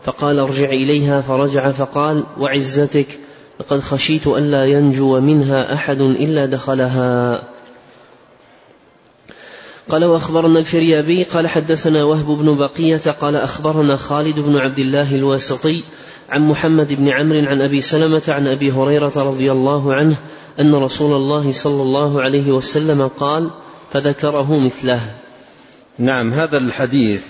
فقال 0.05 0.38
ارجع 0.38 0.68
إليها 0.68 1.20
فرجع 1.20 1.70
فقال 1.70 2.24
وعزتك. 2.38 3.18
لقد 3.60 3.80
خشيت 3.80 4.26
ألا 4.26 4.64
ينجو 4.64 5.20
منها 5.20 5.74
أحد 5.74 6.00
إلا 6.00 6.46
دخلها. 6.46 7.42
قال 9.88 10.04
وأخبرنا 10.04 10.58
الفريابي 10.58 11.22
قال 11.22 11.48
حدثنا 11.48 12.04
وهب 12.04 12.26
بن 12.26 12.56
بقية 12.56 13.10
قال 13.20 13.36
أخبرنا 13.36 13.96
خالد 13.96 14.40
بن 14.40 14.56
عبد 14.56 14.78
الله 14.78 15.14
الواسطي 15.14 15.84
عن 16.30 16.48
محمد 16.48 16.92
بن 16.92 17.08
عمرو 17.08 17.38
عن 17.38 17.60
أبي 17.60 17.80
سلمة 17.80 18.22
عن 18.28 18.46
أبي 18.46 18.72
هريرة 18.72 19.12
رضي 19.16 19.52
الله 19.52 19.94
عنه 19.94 20.16
أن 20.60 20.74
رسول 20.74 21.16
الله 21.16 21.52
صلى 21.52 21.82
الله 21.82 22.22
عليه 22.22 22.52
وسلم 22.52 23.08
قال 23.08 23.50
فذكره 23.92 24.58
مثله. 24.58 25.00
نعم 25.98 26.32
هذا 26.32 26.58
الحديث 26.58 27.22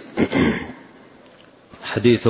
حديث 1.84 2.28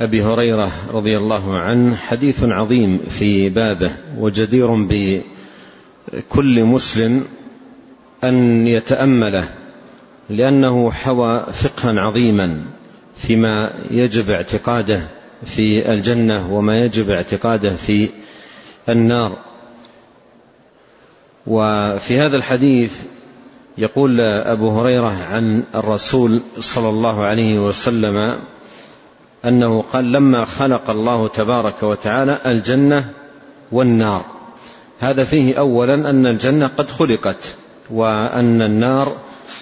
أبي 0.00 0.22
هريرة 0.22 0.72
رضي 0.92 1.16
الله 1.16 1.58
عنه 1.58 1.96
حديث 1.96 2.44
عظيم 2.44 3.00
في 3.08 3.48
بابه 3.48 3.96
وجدير 4.18 4.74
بكل 4.74 6.64
مسلم 6.64 7.24
أن 8.24 8.66
يتأمله 8.66 9.48
لأنه 10.30 10.90
حوى 10.90 11.46
فقها 11.52 12.00
عظيما 12.00 12.64
فيما 13.16 13.72
يجب 13.90 14.30
اعتقاده 14.30 15.00
في 15.44 15.92
الجنة 15.92 16.54
وما 16.54 16.80
يجب 16.84 17.10
اعتقاده 17.10 17.76
في 17.76 18.08
النار. 18.88 19.36
وفي 21.46 22.18
هذا 22.18 22.36
الحديث 22.36 23.02
يقول 23.78 24.20
أبو 24.20 24.68
هريرة 24.68 25.24
عن 25.30 25.64
الرسول 25.74 26.40
صلى 26.58 26.88
الله 26.88 27.22
عليه 27.22 27.66
وسلم 27.66 28.36
أنه 29.44 29.84
قال 29.92 30.12
لما 30.12 30.44
خلق 30.44 30.90
الله 30.90 31.28
تبارك 31.28 31.82
وتعالى 31.82 32.38
الجنة 32.46 33.10
والنار. 33.72 34.24
هذا 35.00 35.24
فيه 35.24 35.58
اولا 35.58 35.94
أن 35.94 36.26
الجنة 36.26 36.66
قد 36.66 36.90
خلقت 36.90 37.54
وأن 37.90 38.62
النار 38.62 39.16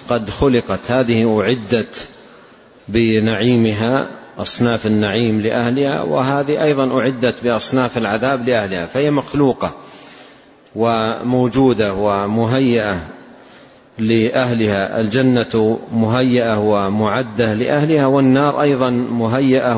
قد 0.09 0.29
خلقت. 0.29 0.79
هذه 0.87 1.39
أعدت 1.41 2.07
بنعيمها 2.87 4.07
أصناف 4.37 4.87
النعيم 4.87 5.41
لأهلها 5.41 6.01
وهذه 6.01 6.63
أيضا 6.63 6.99
أعدت 6.99 7.35
بأصناف 7.43 7.97
العذاب 7.97 8.49
لأهلها 8.49 8.85
فهي 8.85 9.11
مخلوقة 9.11 9.71
وموجودة 10.75 11.93
ومهيئة 11.93 12.97
لأهلها. 13.97 14.99
الجنة 14.99 15.79
مهيئة 15.91 16.57
ومعدة 16.59 17.53
لأهلها 17.53 18.05
والنار 18.05 18.61
أيضا 18.61 18.89
مهيئة 18.89 19.75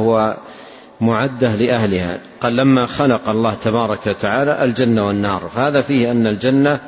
ومعدة 1.02 1.56
لأهلها. 1.56 2.20
قال 2.42 2.56
لما 2.56 2.86
خلق 2.86 3.30
الله 3.30 3.56
تبارك 3.64 4.08
وتعالى 4.08 4.64
الجنة 4.64 5.08
والنار. 5.08 5.50
فهذا 5.56 5.82
فيه 5.82 6.12
أن 6.12 6.28
الجنة 6.28 6.80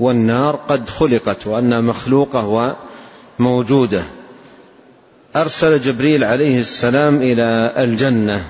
والنار 0.00 0.56
قد 0.56 0.88
خلقت 0.88 1.46
وأنها 1.46 1.80
مخلوقة 1.80 2.74
وموجودة. 3.40 4.02
أرسل 5.36 5.80
جبريل 5.80 6.24
عليه 6.24 6.60
السلام 6.60 7.16
إلى 7.16 7.72
الجنة 7.76 8.44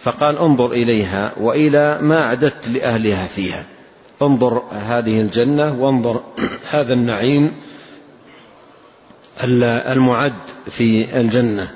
فقال 0.00 0.38
انظر 0.38 0.72
إليها 0.72 1.32
وإلى 1.40 1.98
ما 2.02 2.22
أعددت 2.22 2.68
لأهلها 2.68 3.26
فيها. 3.26 3.64
انظر 4.22 4.62
هذه 4.72 5.20
الجنة 5.20 5.82
وانظر 5.82 6.22
هذا 6.70 6.94
النعيم 6.94 7.52
المعد 9.44 10.32
في 10.70 11.20
الجنة. 11.20 11.68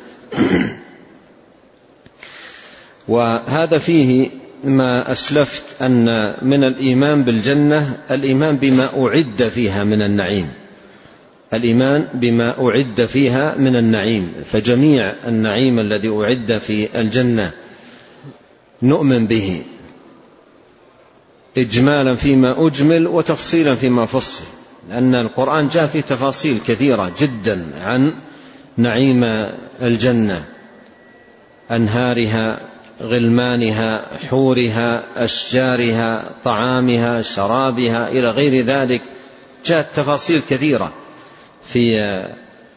وهذا 3.09 3.79
فيه 3.79 4.31
ما 4.65 5.13
أسلفت 5.13 5.83
أن 5.83 6.35
من 6.43 6.65
الإيمان 6.65 7.25
بالجنة 7.25 7.99
الإيمان 8.11 8.57
بما 8.57 9.07
أعد 9.07 9.49
فيها 9.55 9.85
من 9.85 10.03
النعيم. 10.03 10.49
الإيمان 11.55 12.09
بما 12.15 12.69
أعد 12.69 13.05
فيها 13.05 13.55
من 13.55 13.77
النعيم. 13.77 14.33
فجميع 14.45 15.13
النعيم 15.29 15.79
الذي 15.79 16.09
أعد 16.09 16.59
في 16.59 17.01
الجنة 17.01 17.51
نؤمن 18.83 19.27
به. 19.27 19.63
إجمالا 21.57 22.15
فيما 22.15 22.67
أجمل 22.67 23.07
وتفصيلا 23.07 23.75
فيما 23.75 24.07
فصل 24.07 24.45
لأن 24.91 25.15
القرآن 25.15 25.69
جاء 25.69 25.87
في 25.87 26.03
تفاصيل 26.03 26.59
كثيرة 26.67 27.13
جدا 27.19 27.73
عن 27.81 28.15
نعيم 28.77 29.25
الجنة 29.83 30.45
أنهارها 31.71 32.59
غلمانها 33.03 34.07
حورها 34.29 35.03
أشجارها 35.17 36.25
طعامها 36.45 37.23
شرابها 37.23 38.09
إلى 38.09 38.31
غير 38.31 38.65
ذلك. 38.65 39.03
جاءت 39.67 39.87
تفاصيل 39.95 40.41
كثيرة 40.51 40.93
في 41.65 42.01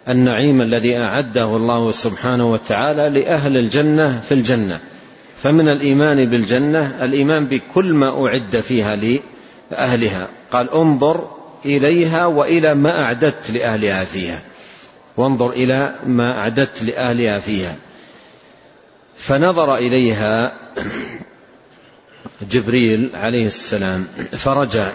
النعيم 0.10 0.62
الذي 0.62 0.98
أعده 0.98 1.56
الله 1.58 1.92
سبحانه 1.92 2.52
وتعالى 2.52 3.10
لأهل 3.20 3.58
الجنة 3.58 4.20
في 4.20 4.34
الجنة. 4.34 4.80
فمن 5.44 5.70
الإيمان 5.70 6.26
بالجنة 6.26 7.06
الإيمان 7.06 7.46
بكل 7.46 7.94
ما 7.94 8.26
أعد 8.28 8.60
فيها 8.60 8.96
لأهلها. 8.96 10.28
قال 10.52 10.70
انظر 10.74 11.32
إليها 11.66 12.26
وإلى 12.26 12.74
ما 12.74 13.04
أعددت 13.04 13.52
لأهلها 13.52 14.04
فيها. 14.04 14.42
وانظر 15.18 15.50
إلى 15.50 15.96
ما 16.06 16.38
أعددت 16.38 16.84
لأهلها 16.84 17.40
فيها. 17.40 17.76
فنظر 19.18 19.78
إليها 19.78 20.54
جبريل 22.52 23.10
عليه 23.14 23.48
السلام 23.48 24.08
فرجع 24.32 24.92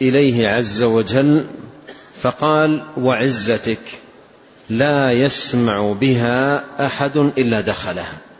إليه 0.00 0.48
عز 0.48 0.82
وجل 0.82 1.46
فقال 2.22 2.84
وعزتك 2.96 3.78
لا 4.70 5.12
يسمع 5.12 5.92
بها 5.92 6.64
أحد 6.86 7.16
إلا 7.16 7.60
دخلها. 7.60 8.31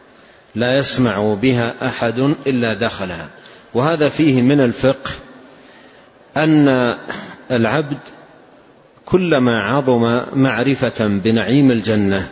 لا 0.55 0.79
يسمع 0.79 1.35
بها 1.35 1.75
أحد 1.83 2.19
إلا 2.47 2.75
دخلها. 2.75 3.29
وهذا 3.75 4.09
فيه 4.09 4.43
من 4.43 4.61
الفقه 4.61 5.11
أن 6.37 6.97
العبد 7.51 7.99
كلما 9.07 9.63
عظم 9.63 10.21
معرفة 10.33 11.07
بنعيم 11.07 11.71
الجنة 11.71 12.29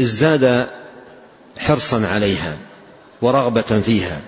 ازداد 0.00 0.66
حرصا 1.58 2.06
عليها 2.06 2.56
ورغبة 3.22 3.80
فيها. 3.80 4.20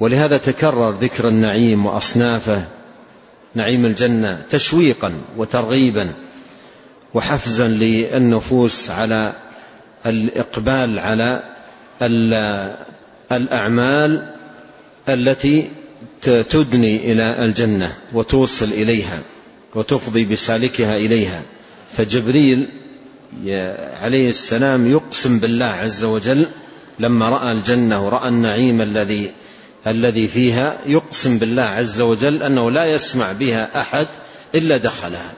ولهذا 0.00 0.36
تكرر 0.36 0.90
ذكر 0.90 1.28
النعيم 1.28 1.86
وأصنافه 1.86 2.64
نعيم 3.54 3.84
الجنة 3.84 4.42
تشويقا 4.50 5.14
وترغيبا 5.36 6.12
وحفزا 7.14 7.68
للنفوس 7.68 8.90
على 8.90 9.32
الإقبال 10.06 10.98
على 10.98 11.42
الأعمال 13.32 14.32
التي 15.08 15.68
تدني 16.22 17.12
إلى 17.12 17.44
الجنة 17.44 17.94
وتوصل 18.12 18.64
إليها 18.66 19.18
وتفضي 19.74 20.24
بسالكها 20.24 20.96
إليها. 20.96 21.42
فجبريل 21.96 22.68
عليه 24.02 24.30
السلام 24.30 24.90
يقسم 24.90 25.38
بالله 25.38 25.66
عز 25.66 26.04
وجل 26.04 26.46
لما 26.98 27.28
رأى 27.28 27.52
الجنة 27.52 28.06
ورأى 28.06 28.28
النعيم 28.28 28.80
الذي 28.80 29.30
الذي 29.86 30.28
فيها 30.28 30.76
يقسم 30.86 31.38
بالله 31.38 31.62
عز 31.62 32.00
وجل 32.00 32.42
أنه 32.42 32.70
لا 32.70 32.84
يسمع 32.84 33.32
بها 33.32 33.80
أحد 33.80 34.06
إلا 34.54 34.76
دخلها. 34.76 35.32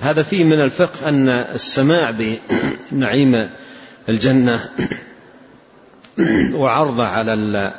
هذا 0.00 0.22
فيه 0.22 0.44
من 0.44 0.60
الفقه 0.60 1.08
أن 1.08 1.28
السماع 1.28 2.14
بنعيم 2.90 3.50
الجنة 4.08 4.70
وعرضه 6.54 7.06
على 7.06 7.74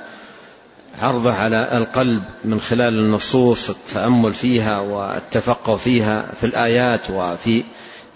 عرضه 1.01 1.33
على 1.33 1.77
القلب 1.77 2.23
من 2.45 2.61
خلال 2.61 2.99
النصوص 2.99 3.69
التأمل 3.69 4.33
فيها 4.33 4.79
والتفقه 4.79 5.75
فيها 5.77 6.25
في 6.39 6.45
الآيات 6.45 7.01
وفي 7.09 7.63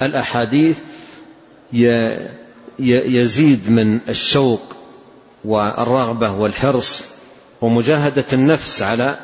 الأحاديث 0.01 0.79
يزيد 2.79 3.69
من 3.69 3.99
الشوق 4.09 4.75
والرغبة 5.45 6.31
والحرص 6.31 7.03
ومجاهدة 7.61 8.25
النفس 8.33 8.81
على 8.81 9.15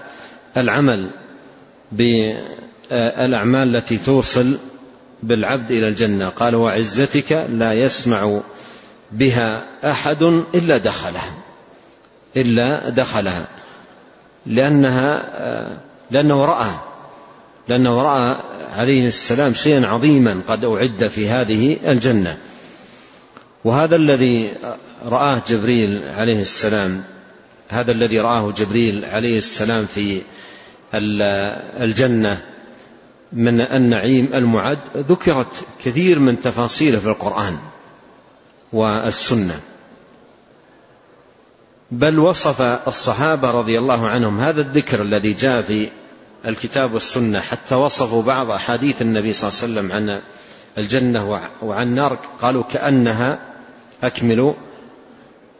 العمل 0.58 1.10
بالأعمال 1.92 3.76
التي 3.76 3.98
توصل 3.98 4.58
بالعبد 5.24 5.72
إلى 5.72 5.88
الجنة. 5.88 6.30
قال 6.30 6.56
وعزتك 6.56 7.48
لا 7.50 7.74
يسمع 7.74 8.40
بها 9.12 9.64
أحد 9.84 10.24
إلا 10.56 10.78
دخلها 10.78 11.34
إلا 12.38 12.90
دخلها 12.90 13.48
لأنها 14.46 15.24
لأنه 16.12 16.46
رأى 16.46 16.72
لأنه 17.68 18.02
رأى 18.02 18.38
عليه 18.74 19.08
السلام 19.08 19.54
شيئا 19.54 19.88
عظيما 19.88 20.42
قد 20.48 20.66
أعد 20.66 21.08
في 21.08 21.30
هذه 21.30 21.78
الجنة. 21.88 22.38
وهذا 23.64 23.96
الذي 23.96 24.54
رآه 25.06 25.42
جبريل 25.48 26.10
عليه 26.10 26.42
السلام 26.42 27.04
هذا 27.70 27.92
الذي 27.92 28.20
رآه 28.20 28.52
جبريل 28.52 29.06
عليه 29.06 29.38
السلام 29.38 29.86
في 29.86 30.22
الجنة 30.94 32.42
من 33.34 33.62
النعيم 33.62 34.30
المعد 34.34 34.80
ذكرت 34.98 35.54
كثير 35.86 36.20
من 36.20 36.42
تفاصيله 36.42 37.00
في 37.00 37.08
القرآن. 37.08 37.58
والسنة. 38.74 39.60
بل 41.92 42.20
وصف 42.20 42.62
الصحابة 42.62 43.52
رضي 43.52 43.80
الله 43.80 44.08
عنهم 44.08 44.40
هذا 44.40 44.62
الذكر 44.62 45.02
الذي 45.02 45.34
جاء 45.34 45.62
في 45.62 45.90
الكتاب 46.46 46.94
والسنة 46.94 47.40
حتى 47.40 47.76
وصفوا 47.76 48.24
بعض 48.24 48.52
أحاديث 48.52 49.02
النبي 49.02 49.34
صلى 49.34 49.50
الله 49.50 49.62
عليه 49.62 49.74
وسلم 49.74 49.92
عن 49.92 50.22
الجنة 50.78 51.42
وعن 51.62 51.88
النار 51.88 52.20
قالوا 52.42 52.64
كأنها 52.64 53.40
أكملوا 54.04 54.54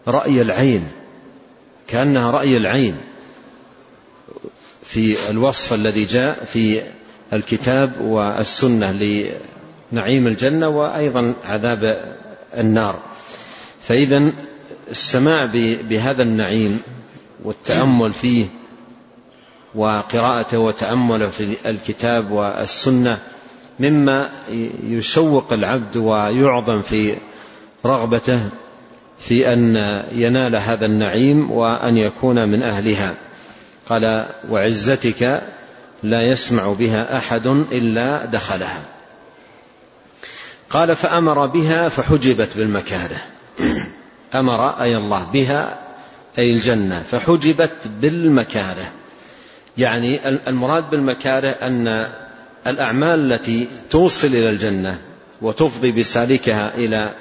رأي 0.08 0.42
العين 0.42 0.88
كأنها 1.88 2.32
رأي 2.32 2.58
العين. 2.58 2.98
في 4.84 5.30
الوصف 5.30 5.74
الذي 5.74 6.06
جاء 6.06 6.44
في 6.44 6.82
الكتاب 7.34 8.02
والسنة 8.02 8.92
لنعيم 8.92 10.28
الجنة 10.28 10.70
وأيضا 10.70 11.34
عذاب 11.46 12.16
النار. 12.54 13.00
فإذا 13.84 14.32
السماع 14.92 15.46
بهذا 15.90 16.24
النعيم 16.24 16.82
والتأمل 17.44 18.14
فيه 18.14 18.46
وقراءته 19.76 20.58
وتأمله 20.58 21.28
في 21.28 21.70
الكتاب 21.70 22.32
والسنة 22.32 23.18
مما 23.80 24.30
يشوق 24.84 25.54
العبد 25.54 25.98
ويعظم 25.98 26.82
في 26.82 27.16
رغبته 27.86 28.40
في 29.20 29.54
أن 29.54 29.76
ينال 30.12 30.56
هذا 30.56 30.86
النعيم 30.86 31.52
وأن 31.52 31.98
يكون 31.98 32.50
من 32.50 32.64
أهلها. 32.64 33.16
قال 33.90 34.26
وعزتك 34.50 35.44
لا 36.04 36.22
يسمع 36.22 36.74
بها 36.74 37.18
أحد 37.18 37.48
إلا 37.48 38.26
دخلها. 38.26 38.82
قال 40.70 40.96
فأمر 40.96 41.46
بها 41.46 41.90
فحجبت 41.90 42.58
بالمكاره 42.58 43.22
أمر 44.36 44.82
أي 44.82 44.98
الله 44.98 45.24
بها 45.34 45.80
أي 46.38 46.52
الجنة 46.52 47.04
فحجبت 47.12 47.76
بالمكاره 48.02 48.92
يعني 49.78 50.30
المراد 50.30 50.90
بالمكاره 50.90 51.50
أن 51.50 52.08
الأعمال 52.68 53.34
التي 53.34 53.68
توصل 53.90 54.28
إلى 54.28 54.50
الجنة 54.50 55.00
وتفضي 55.42 55.92
بسالكها 55.92 56.72
إلى 56.76 57.14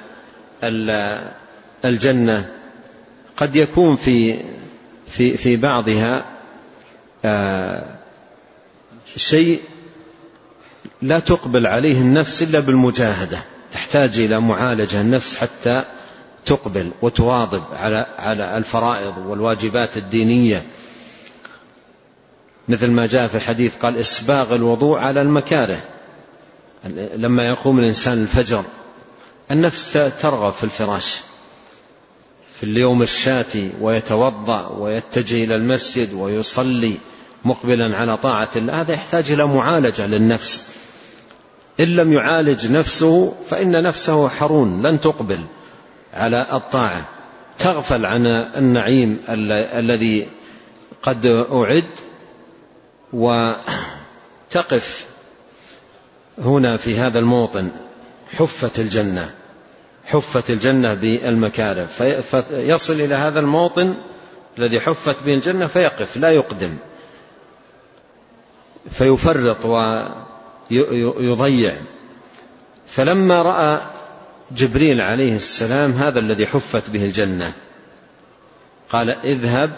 الجنة 1.85 2.48
قد 3.37 3.56
يكون 3.56 3.96
في 3.96 4.38
في 5.09 5.37
في 5.37 5.56
بعضها 5.56 6.24
آه، 7.24 7.82
شيء 9.16 9.61
لا 11.02 11.18
تقبل 11.18 11.66
عليه 11.66 12.00
النفس 12.00 12.42
إلا 12.42 12.61
بالمجاهدة. 12.61 13.44
تحتاج 13.72 14.18
إلى 14.18 14.40
معالجة 14.40 15.00
النفس 15.00 15.37
حتى 15.37 15.85
تقبل 16.46 16.90
وتواظب 17.02 17.62
على 17.72 18.06
على 18.18 18.56
الفرائض 18.56 19.14
والواجبات 19.26 19.96
الدينية. 19.96 20.62
مثل 22.68 22.90
ما 22.90 23.06
جاء 23.06 23.26
في 23.26 23.35
الحديث 23.35 23.76
قال 23.76 23.96
إسباغ 23.96 24.54
الوضوء 24.54 24.98
على 24.98 25.22
المكاره. 25.22 25.80
لما 27.14 27.46
يقوم 27.46 27.78
الإنسان 27.78 28.22
الفجر 28.22 28.64
النفس 29.50 29.92
ترغب 30.20 30.52
في 30.52 30.64
الفراش. 30.64 31.20
في 32.61 32.62
اليوم 32.62 33.02
الشاتي 33.02 33.70
ويتوضأ 33.80 34.68
ويتجه 34.68 35.44
إلى 35.44 35.54
المسجد 35.54 36.12
ويصلي 36.12 36.96
مقبلا 37.44 37.96
على 37.96 38.16
طاعة 38.16 38.48
الله 38.56 38.80
هذا 38.80 38.92
يحتاج 38.92 39.30
إلى 39.30 39.46
معالجة 39.46 40.06
للنفس. 40.06 40.66
إن 41.81 41.87
لم 41.87 42.12
يعالج 42.12 42.73
نفسه 42.73 43.35
فإن 43.51 43.83
نفسه 43.83 44.29
حرون 44.29 44.87
لن 44.87 45.01
تقبل 45.01 45.41
على 46.15 46.47
الطاعة. 46.53 47.05
تغفل 47.59 48.07
عن 48.07 48.27
النعيم 48.57 49.21
الذي 49.29 50.29
قد 51.03 51.27
أعد 51.53 51.85
وتقف 53.12 55.07
هنا 56.39 56.77
في 56.77 56.99
هذا 56.99 57.19
الموطن 57.19 57.71
حفت 58.37 58.81
الجنة 58.81 59.35
حفت 60.05 60.51
الجنة 60.51 60.95
بالمكاره 60.95 61.85
فيصل 61.85 62.95
إلى 62.95 63.15
هذا 63.15 63.41
الموطن 63.41 63.95
الذي 64.59 64.81
حفت 64.81 65.17
به 65.25 65.35
الجنة 65.35 65.67
فيقف 65.67 66.17
لا 66.17 66.31
يقدم 66.31 66.77
فيفرط 68.91 69.67
ويضيع 70.70 71.76
فلما 72.87 73.42
رأى 73.42 73.81
جبريل 74.52 75.00
عليه 75.00 75.37
السلام 75.37 75.92
هذا 75.92 76.18
الذي 76.18 76.46
حفت 76.46 76.90
به 76.90 77.05
الجنة 77.05 77.52
قال 78.90 79.11
اذهب 79.11 79.70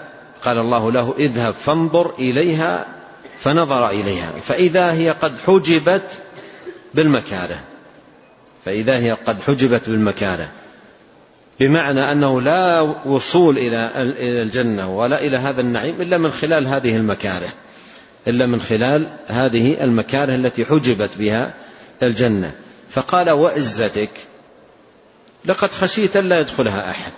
قال 0.43 0.59
الله 0.59 0.93
له 0.93 1.15
اذهب 1.19 1.55
فانظر 1.55 2.15
إليها 2.19 2.87
فنظر 3.39 3.91
إليها. 3.91 4.33
فإذا 4.43 4.93
هي 4.93 5.11
قد 5.11 5.39
حجبت 5.47 6.19
بالمكاره. 6.95 7.61
فإذا 8.65 8.99
هي 8.99 9.13
قد 9.13 9.43
حجبت 9.43 9.91
بالمكاره. 9.91 10.49
بمعنى 11.61 12.13
أنه 12.13 12.41
لا 12.41 12.81
وصول 13.07 13.59
إلى 13.59 13.91
الجنة 14.43 14.97
ولا 14.97 15.21
إلى 15.21 15.37
هذا 15.37 15.61
النعيم 15.61 16.01
إلا 16.01 16.19
من 16.19 16.31
خلال 16.31 16.67
هذه 16.67 16.97
المكاره. 16.97 17.49
إلا 18.29 18.47
من 18.47 18.61
خلال 18.61 19.09
هذه 19.27 19.85
المكاره 19.85 20.35
التي 20.35 20.65
حجبت 20.65 21.11
بها 21.19 21.55
الجنة. 22.03 22.53
فقال 22.91 23.31
وعزتك 23.31 24.11
لقد 25.45 25.71
خشيت 25.71 26.17
الا 26.17 26.41
يدخلها 26.41 26.91
أحد. 26.91 27.13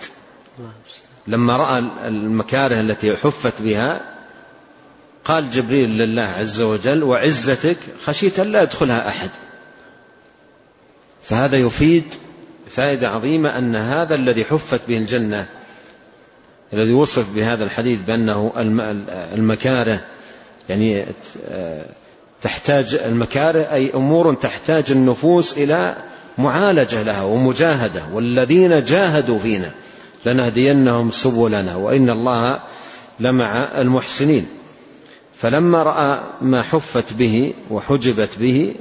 لما 1.27 1.57
رأى 1.57 1.83
المكاره 2.07 2.81
التي 2.81 3.15
حفت 3.15 3.61
بها 3.61 4.01
قال 5.25 5.49
جبريل 5.49 5.89
لله 5.89 6.21
عز 6.21 6.61
وجل 6.61 7.03
وعزتك 7.03 7.77
خشيت 8.05 8.39
الا 8.39 8.61
يدخلها 8.61 9.07
أحد. 9.07 9.29
فهذا 11.23 11.57
يفيد 11.57 12.03
فائدة 12.69 13.09
عظيمة 13.09 13.57
أن 13.57 13.75
هذا 13.75 14.15
الذي 14.15 14.45
حفت 14.45 14.81
به 14.87 14.97
الجنة 14.97 15.47
الذي 16.73 16.93
وصف 16.93 17.35
بهذا 17.35 17.63
الحديث 17.63 17.99
بأنه 17.99 18.53
المكاره 19.35 20.03
يعني 20.71 21.05
تحتاج 22.41 22.95
المكاره 22.95 23.59
أي 23.59 23.91
أمور 23.93 24.33
تحتاج 24.33 24.91
النفوس 24.91 25.57
إلى 25.57 25.95
معالجة 26.37 27.03
لها 27.03 27.23
ومجاهدة. 27.23 28.03
والذين 28.13 28.83
جاهدوا 28.83 29.39
فينا 29.39 29.71
لنهدينهم 30.25 31.11
سبلنا 31.11 31.75
وإن 31.75 32.09
الله 32.09 32.59
لمع 33.19 33.67
المحسنين. 33.77 34.47
فلما 35.35 35.83
رأى 35.83 36.19
ما 36.41 36.61
حفت 36.61 37.13
به 37.13 37.53
وحجبت 37.69 38.29
به 38.39 38.75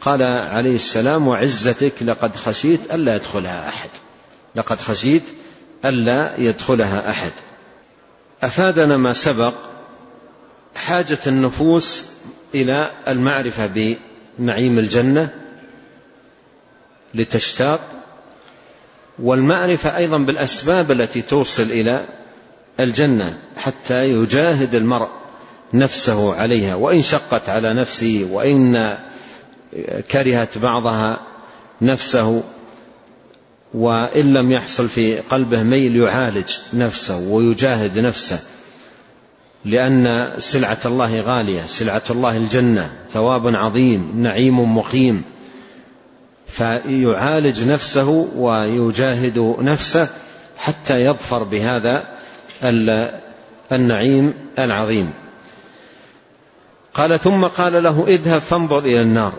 قال 0.00 0.22
عليه 0.22 0.74
السلام 0.74 1.28
وعزتك 1.28 1.92
لقد 2.02 2.36
خشيت 2.36 2.80
الا 2.92 3.16
يدخلها 3.16 3.68
أحد. 3.68 3.90
لقد 4.54 4.80
خشيت 4.80 5.22
الا 5.84 6.32
يدخلها 6.38 7.10
أحد. 7.10 7.32
أفادنا 8.42 8.96
ما 8.96 9.12
سبق 9.12 9.54
حاجة 10.74 11.18
النفوس 11.26 12.04
إلى 12.54 12.90
المعرفة 13.08 13.96
بنعيم 14.38 14.78
الجنة 14.78 15.28
لتشتاق 17.14 17.80
والمعرفة 19.18 19.96
أيضا 19.96 20.18
بالأسباب 20.18 20.90
التي 20.90 21.22
توصل 21.22 21.62
إلى 21.62 22.04
الجنة 22.80 23.38
حتى 23.56 24.10
يجاهد 24.10 24.74
المرء 24.74 25.08
نفسه 25.74 26.34
عليها. 26.34 26.74
وإن 26.74 27.02
شقت 27.02 27.48
على 27.48 27.74
نفسه 27.74 28.28
وإن 28.30 28.98
كرهت 30.10 30.58
بعضها 30.58 31.20
نفسه 31.82 32.42
وإن 33.74 34.32
لم 34.32 34.52
يحصل 34.52 34.88
في 34.88 35.18
قلبه 35.18 35.62
ميل 35.62 35.96
يعالج 35.96 36.56
نفسه 36.74 37.18
ويجاهد 37.18 37.98
نفسه. 37.98 38.40
لأن 39.64 40.32
سلعة 40.38 40.78
الله 40.84 41.20
غالية 41.20 41.62
سلعة 41.66 42.02
الله 42.10 42.36
الجنة 42.36 42.92
ثواب 43.12 43.56
عظيم 43.56 44.12
نعيم 44.16 44.76
مقيم. 44.76 45.22
فيعالج 46.46 47.68
نفسه 47.68 48.28
ويجاهد 48.36 49.56
نفسه 49.60 50.08
حتى 50.58 51.04
يظفر 51.04 51.42
بهذا 51.42 52.04
النعيم 53.72 54.34
العظيم. 54.58 55.10
قال 56.94 57.20
ثم 57.20 57.44
قال 57.44 57.82
له 57.82 58.04
اذهب 58.08 58.40
فانظر 58.40 58.78
إلى 58.78 59.00
النار 59.00 59.32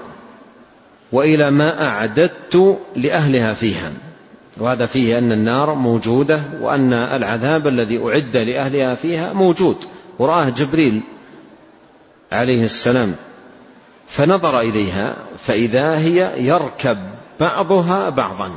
وإلى 1.11 1.51
ما 1.51 1.87
أعددت 1.87 2.79
لأهلها 2.95 3.53
فيها. 3.53 3.91
وهذا 4.57 4.85
فيه 4.85 5.17
أن 5.17 5.31
النار 5.31 5.75
موجودة 5.75 6.41
وأن 6.61 6.93
العذاب 6.93 7.67
الذي 7.67 8.03
أعد 8.03 8.37
لأهلها 8.37 8.95
فيها 8.95 9.33
موجود. 9.33 9.77
ورآه 10.19 10.49
جبريل 10.49 11.01
عليه 12.31 12.63
السلام 12.65 13.15
فنظر 14.07 14.59
إليها 14.59 15.15
فإذا 15.39 15.97
هي 15.97 16.33
يركب 16.37 16.97
بعضها 17.39 18.09
بعضا. 18.09 18.51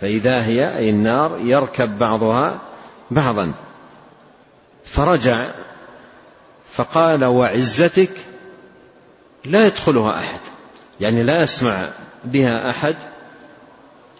فإذا 0.00 0.44
هي 0.44 0.78
أي 0.78 0.90
النار 0.90 1.38
يركب 1.44 1.98
بعضها 1.98 2.58
بعضا. 3.10 3.52
فرجع 4.84 5.50
فقال 6.72 7.24
وعزتك 7.24 8.10
لا 9.44 9.66
يدخلها 9.66 10.18
أحد. 10.18 10.40
يعني 11.00 11.22
لا 11.22 11.42
يسمع 11.42 11.88
بها 12.24 12.70
أحد 12.70 12.96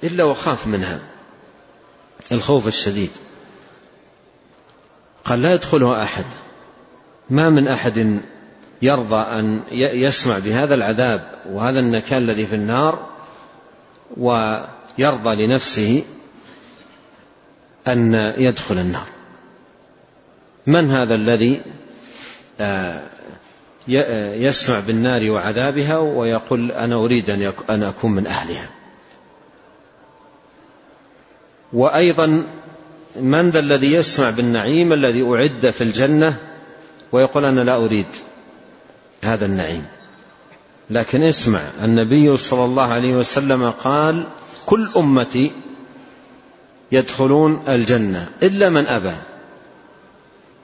إلا 0.04 0.24
وخاف 0.24 0.66
منها. 0.66 1.00
الخوف 2.32 2.66
الشديد. 2.66 3.10
قال 5.24 5.42
لا 5.42 5.54
يدخلها 5.54 6.02
أحد. 6.02 6.24
ما 7.30 7.50
من 7.50 7.68
أحد 7.68 8.20
يرضى 8.82 9.38
أن 9.38 9.62
يسمع 9.72 10.38
بهذا 10.38 10.74
العذاب 10.74 11.34
وهذا 11.50 11.80
النكال 11.80 12.22
الذي 12.22 12.46
في 12.46 12.54
النار 12.54 13.06
ويرضى 14.16 15.46
لنفسه 15.46 16.02
أن 17.88 18.14
يدخل 18.38 18.78
النار. 18.78 19.06
من 20.66 20.90
هذا 20.90 21.14
الذي 21.14 21.62
آه، 22.60 23.02
يسمع 24.34 24.80
بالنار 24.80 25.30
وعذابها 25.30 25.98
ويقول 25.98 26.72
أنا 26.72 26.94
أريد 26.94 27.30
أن 27.70 27.82
أكون 27.82 28.10
من 28.10 28.26
أهلها. 28.26 28.70
وأيضا 31.72 32.44
من 33.16 33.50
ذا 33.50 33.58
الذي 33.58 33.92
يسمع 33.92 34.30
بالنعيم 34.30 34.92
الذي 34.92 35.22
أعد 35.22 35.70
في 35.70 35.84
الجنة 35.84 36.36
ويقول 37.12 37.44
أنا 37.44 37.60
لا 37.60 37.76
أريد 37.76 38.06
هذا 39.22 39.46
النعيم. 39.46 39.84
لكن 40.90 41.22
اسمع 41.22 41.62
النبي 41.84 42.36
صلى 42.36 42.64
الله 42.64 42.82
عليه 42.82 43.14
وسلم 43.14 43.70
قال 43.70 44.26
كل 44.66 44.88
أمتي 44.96 45.52
يدخلون 46.92 47.62
الجنة 47.68 48.28
إلا 48.42 48.68
من 48.68 48.86
أبى. 48.86 49.14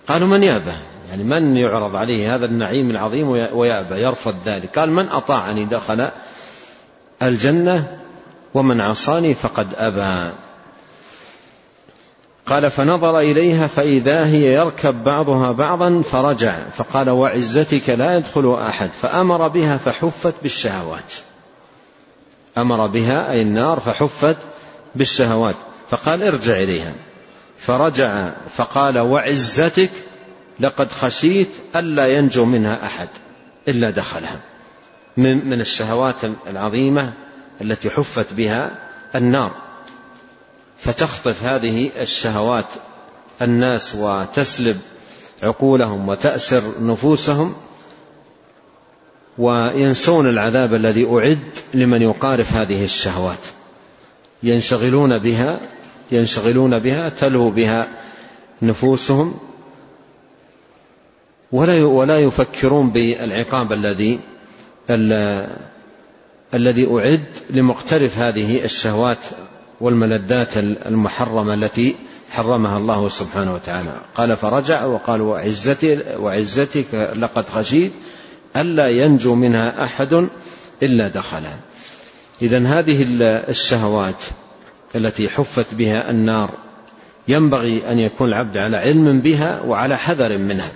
قالوا 0.08 0.28
من 0.28 0.42
يأبى؟ 0.42 0.72
يعني 1.10 1.24
من 1.24 1.56
يعرض 1.56 1.96
عليه 1.96 2.34
هذا 2.34 2.46
النعيم 2.46 2.90
العظيم 2.90 3.28
ويأبى 3.28 3.94
يرفض 4.02 4.36
ذلك. 4.44 4.78
قال 4.78 4.90
من 4.90 5.08
أطاعني 5.08 5.64
دخل 5.64 6.10
الجنة 7.22 7.98
ومن 8.54 8.80
عصاني 8.80 9.34
فقد 9.34 9.68
أبى. 9.78 10.32
قال 12.46 12.70
فنظر 12.70 13.18
إليها 13.18 13.66
فإذا 13.66 14.26
هي 14.26 14.54
يركب 14.54 15.04
بعضها 15.04 15.52
بعضا 15.52 16.02
فرجع 16.02 16.58
فقال 16.76 17.10
وعزتك 17.10 17.90
لا 17.90 18.16
يدخل 18.16 18.54
أحد 18.54 18.90
فأمر 19.02 19.48
بها 19.48 19.76
فحفت 19.76 20.34
بالشهوات. 20.42 21.14
أمر 22.58 22.86
بها 22.86 23.30
أي 23.30 23.42
النار 23.42 23.80
فحفت 23.80 24.36
بالشهوات. 24.94 25.54
فقال 25.90 26.22
ارجع 26.22 26.62
إليها. 26.62 26.92
فرجع 27.58 28.30
فقال 28.56 28.98
وعزتك 28.98 29.90
لقد 30.60 30.92
خشيت 30.92 31.50
ألا 31.76 32.06
ينجو 32.06 32.44
منها 32.44 32.86
أحد 32.86 33.08
إلا 33.68 33.90
دخلها. 33.90 34.40
من, 35.16 35.60
الشهوات 35.60 36.16
العظيمة 36.46 37.12
التي 37.60 37.90
حفت 37.90 38.32
بها 38.32 38.70
النار. 39.14 39.65
فتخطف 40.86 41.44
هذه 41.44 41.90
الشهوات 42.00 42.66
الناس 43.42 43.94
وتسلب 43.94 44.76
عقولهم 45.42 46.08
وتأسر 46.08 46.62
نفوسهم 46.80 47.54
وينسون 49.38 50.28
العذاب 50.28 50.74
الذي 50.74 51.06
أعد 51.06 51.38
لمن 51.74 52.02
يقارف 52.02 52.52
هذه 52.52 52.84
الشهوات. 52.84 53.38
ينشغلون 54.42 55.18
بها 55.18 55.60
ينشغلون 56.12 56.78
بها 56.78 57.08
تلهو 57.08 57.50
بها 57.50 57.88
نفوسهم 58.62 59.38
ولا 61.52 61.84
ولا 61.84 62.18
يفكرون 62.18 62.90
بالعقاب 62.90 63.72
الذي 63.72 64.20
الذي 66.54 66.86
أعد 66.90 67.24
لمقترف 67.50 68.18
هذه 68.18 68.64
الشهوات 68.64 69.18
والملذات 69.80 70.56
المحرمة 70.58 71.54
التي 71.54 71.96
حرمها 72.30 72.78
الله 72.78 73.08
سبحانه 73.08 73.54
وتعالى. 73.54 74.00
قال 74.14 74.36
فرجع 74.36 74.84
وقال 74.84 75.20
وعزتي 75.20 75.98
وعزتك 76.18 76.94
لقد 77.16 77.44
خشيت 77.48 77.92
ألا 78.56 78.88
ينجو 78.88 79.34
منها 79.34 79.84
أحد 79.84 80.28
إلا 80.82 81.08
دخلها 81.08 81.58
إذا 82.42 82.66
هذه 82.66 83.06
الشهوات 83.48 84.22
التي 84.94 85.28
حفت 85.28 85.74
بها 85.74 86.10
النار 86.10 86.50
ينبغي 87.28 87.90
أن 87.90 87.98
يكون 87.98 88.28
العبد 88.28 88.56
على 88.56 88.76
علم 88.76 89.20
بها 89.20 89.60
وعلى 89.60 89.98
حذر 89.98 90.38
منها. 90.38 90.72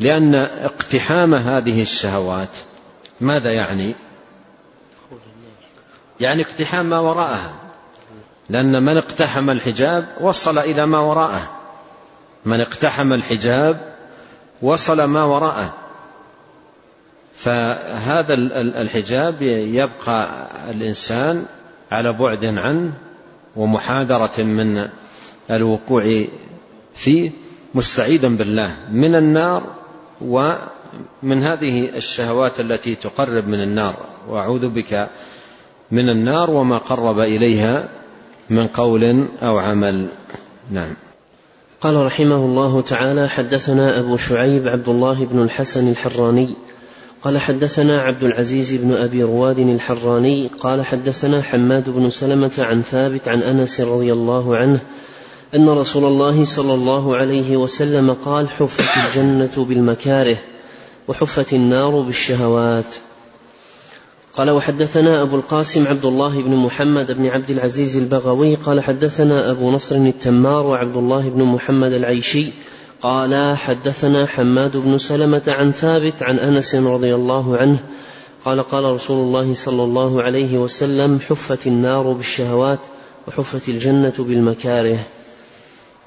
لأن 0.00 0.34
اقتحام 0.34 1.34
هذه 1.34 1.82
الشهوات 1.82 2.48
ماذا 3.20 3.52
يعني؟ 3.52 3.94
يعني 6.20 6.42
اقتحام 6.42 6.90
ما 6.90 6.98
وراءها. 6.98 7.63
لأن 8.48 8.82
من 8.82 8.96
اقتحم 8.96 9.50
الحجاب 9.50 10.08
وصل 10.20 10.58
إلى 10.58 10.86
ما 10.86 10.98
وراءه. 10.98 11.50
من 12.44 12.60
اقتحم 12.60 13.12
الحجاب 13.12 13.94
وصل 14.62 15.04
ما 15.04 15.24
وراءه. 15.24 15.74
فهذا 17.36 18.34
الحجاب 18.58 19.42
يبقى 19.42 20.48
الإنسان 20.70 21.44
على 21.92 22.12
بعد 22.12 22.44
عنه 22.44 22.92
ومحاذرة 23.56 24.42
من 24.42 24.88
الوقوع 25.50 26.24
فيه 26.94 27.30
مستعيدا 27.74 28.36
بالله 28.36 28.76
من 28.92 29.14
النار 29.14 29.62
ومن 30.20 31.42
هذه 31.42 31.96
الشهوات 31.96 32.60
التي 32.60 32.94
تقرب 32.94 33.48
من 33.48 33.62
النار. 33.62 33.96
وأعوذ 34.28 34.68
بك 34.68 35.08
من 35.90 36.08
النار 36.08 36.50
وما 36.50 36.78
قرب 36.78 37.20
إليها 37.20 37.88
من 38.50 38.66
قول 38.66 39.28
أو 39.42 39.58
عمل. 39.58 40.06
نعم. 40.70 40.94
قال 41.80 42.06
رحمه 42.06 42.36
الله 42.36 42.80
تعالى 42.80 43.28
حدثنا 43.28 43.98
أبو 43.98 44.16
شعيب 44.16 44.68
عبد 44.68 44.88
الله 44.88 45.24
بن 45.24 45.42
الحسن 45.42 45.88
الحراني. 45.88 46.54
قال 47.22 47.38
حدثنا 47.38 48.00
عبد 48.00 48.22
العزيز 48.22 48.74
بن 48.74 48.92
أبي 48.92 49.22
رواد 49.22 49.58
الحراني. 49.58 50.50
قال 50.60 50.86
حدثنا 50.86 51.42
حماد 51.42 51.90
بن 51.90 52.10
سلمة 52.10 52.52
عن 52.58 52.82
ثابت 52.82 53.28
عن 53.28 53.42
أنس 53.42 53.80
رضي 53.80 54.12
الله 54.12 54.56
عنه 54.56 54.80
أن 55.54 55.68
رسول 55.68 56.04
الله 56.04 56.44
صلى 56.44 56.74
الله 56.74 57.16
عليه 57.16 57.56
وسلم 57.56 58.12
قال 58.12 58.48
حفت 58.48 58.96
الجنة 58.96 59.64
بالمكاره 59.64 60.36
وحفت 61.08 61.52
النار 61.52 62.00
بالشهوات. 62.00 62.94
قال 64.36 64.50
وحدثنا 64.50 65.22
أبو 65.22 65.36
القاسم 65.36 65.86
عبد 65.86 66.04
الله 66.04 66.42
بن 66.42 66.56
محمد 66.56 67.12
بن 67.12 67.26
عبد 67.26 67.50
العزيز 67.50 67.96
البغوي 67.96 68.54
قال 68.54 68.80
حدثنا 68.80 69.50
أبو 69.50 69.70
نصر 69.70 69.96
التمار 69.96 70.66
وعبد 70.66 70.96
الله 70.96 71.28
بن 71.28 71.42
محمد 71.42 71.92
العيشي 71.92 72.52
قال 73.02 73.56
حدثنا 73.56 74.26
حماد 74.26 74.76
بن 74.76 74.98
سلمة 74.98 75.42
عن 75.48 75.72
ثابت 75.72 76.22
عن 76.22 76.38
أنس 76.38 76.74
رضي 76.74 77.14
الله 77.14 77.56
عنه 77.56 77.78
قال 78.44 78.62
قال 78.62 78.84
رسول 78.84 79.26
الله 79.26 79.54
صلى 79.54 79.82
الله 79.82 80.22
عليه 80.22 80.58
وسلم 80.58 81.20
حفت 81.20 81.66
النار 81.66 82.12
بالشهوات 82.12 82.80
وحفت 83.28 83.68
الجنة 83.68 84.14
بالمكاره. 84.18 84.98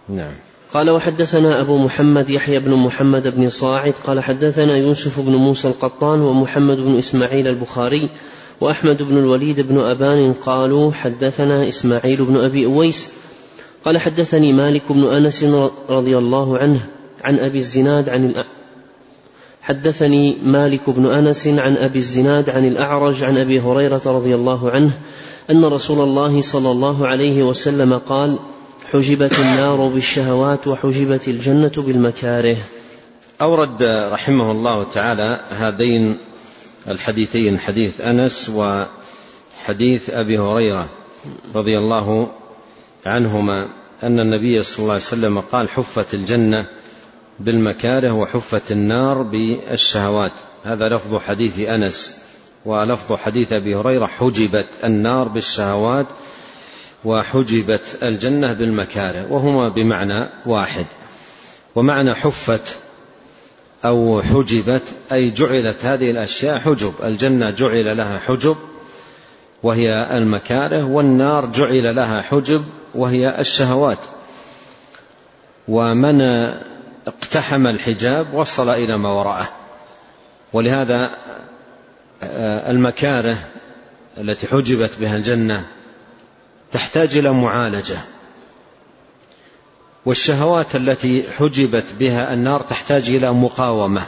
نعم. 0.09 0.46
قال 0.73 0.89
وحدثنا 0.89 1.62
أبو 1.62 1.77
محمد 1.77 2.30
يحيى 2.30 2.60
بن 2.60 2.73
محمد 2.73 3.27
بن 3.27 3.49
صاعد 3.49 3.93
قال 4.08 4.23
حدثنا 4.23 4.77
يوسف 4.77 5.19
بن 5.19 5.36
موسى 5.36 5.67
القطان 5.67 6.21
ومحمد 6.21 6.77
بن 6.77 6.97
إسماعيل 6.97 7.47
البخاري 7.47 8.10
وأحمد 8.62 9.03
بن 9.03 9.17
الوليد 9.17 9.62
بن 9.62 9.80
أبان 9.80 10.34
قالوا 10.34 10.91
حدثنا 10.91 11.67
إسماعيل 11.67 12.25
بن 12.25 12.38
أبي 12.38 12.65
أويس 12.65 13.10
قال 13.86 13.97
حدثني 13.97 14.53
مالك 14.53 14.91
بن 14.91 15.03
أنس 15.03 15.43
رضي 15.89 16.17
الله 16.17 16.58
عنه 16.58 16.80
عن 17.23 17.39
أبي 17.39 17.58
الزناد 17.58 18.10
عن 18.10 18.43
حدثني 19.62 20.38
مالك 20.43 20.89
بن 20.89 21.06
أنس 21.06 21.47
عن 21.47 21.77
أبي 21.77 21.99
الزناد 21.99 22.49
عن 22.49 22.67
الأعرج 22.67 23.23
عن 23.23 23.38
أبي 23.38 23.60
هريرة 23.60 24.01
رضي 24.06 24.36
الله 24.36 24.71
عنه 24.71 24.91
أن 25.51 25.65
رسول 25.65 26.01
الله 26.01 26.41
صلى 26.41 26.71
الله 26.71 27.08
عليه 27.08 27.43
وسلم 27.43 27.97
قال 27.97 28.39
حجبت 28.91 29.39
النار 29.39 29.88
بالشهوات 29.88 30.67
وحجبت 30.67 31.28
الجنة 31.28 31.71
بالمكاره. 31.78 32.58
أورد 33.41 33.84
رحمه 34.12 34.52
الله 34.52 34.84
تعالى 34.84 35.39
هذين 35.50 36.17
الحديثين 36.88 37.60
حديث 37.60 38.02
أنس 38.02 38.50
وحديث 38.50 40.10
أبي 40.10 40.39
هريرة 40.39 40.88
رضي 41.56 41.78
الله 41.78 42.32
عنهما 43.06 43.67
أن 44.04 44.19
النبي 44.19 44.63
صلى 44.63 44.80
الله 44.80 44.93
عليه 44.93 45.04
وسلم 45.04 45.39
قال 45.39 45.69
حفت 45.69 46.13
الجنة 46.13 46.65
بالمكاره 47.39 48.12
وحفت 48.12 48.71
النار 48.71 49.21
بالشهوات 49.21 50.32
هذا 50.63 50.89
لفظ 50.89 51.15
حديث 51.15 51.60
أنس 51.60 52.17
ولفظ 52.65 53.15
حديث 53.15 53.54
أبي 53.54 53.76
هريرة 53.76 54.06
حجبت 54.06 54.67
النار 54.84 55.28
بالشهوات 55.28 56.06
وحجبت 57.05 57.97
الجنة 58.03 58.53
بالمكاره 58.53 59.31
وهما 59.31 59.69
بمعنى 59.69 60.29
واحد. 60.45 60.86
ومعنى 61.75 62.15
حفت 62.15 62.77
أو 63.86 64.21
حجبت 64.21 64.81
أي 65.12 65.29
جعلت 65.29 65.86
هذه 65.86 66.12
الأشياء 66.12 66.60
حجب. 66.60 66.93
الجنة 67.03 67.49
جعل 67.49 67.97
لها 67.97 68.19
حجب 68.19 68.57
وهي 69.63 70.17
المكاره 70.17 70.83
والنار 70.83 71.45
جعل 71.45 71.95
لها 71.95 72.21
حجب 72.21 72.65
وهي 72.95 73.39
الشهوات. 73.39 73.99
ومن 75.67 76.21
اقتحم 77.07 77.67
الحجاب 77.67 78.33
وصل 78.33 78.69
إلى 78.69 78.97
ما 78.97 79.10
وراءه. 79.10 79.49
ولهذا 80.53 81.12
المكاره 82.69 83.38
التي 84.17 84.47
حجبت 84.47 84.91
بها 84.99 85.15
الجنة 85.15 85.65
تحتاج 86.71 87.17
إلى 87.17 87.32
معالجة. 87.34 87.97
والشهوات 90.06 90.75
التي 90.75 91.23
حجبت 91.38 91.86
بها 91.99 92.34
النار 92.34 92.62
تحتاج 92.62 93.10
إلى 93.10 93.34
مقاومة. 93.34 94.06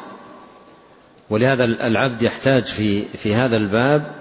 ولهذا 1.29 1.63
العبد 1.63 2.21
يحتاج 2.21 2.63
في 2.63 3.05
في 3.05 3.35
هذا 3.35 3.57
الباب 3.57 4.11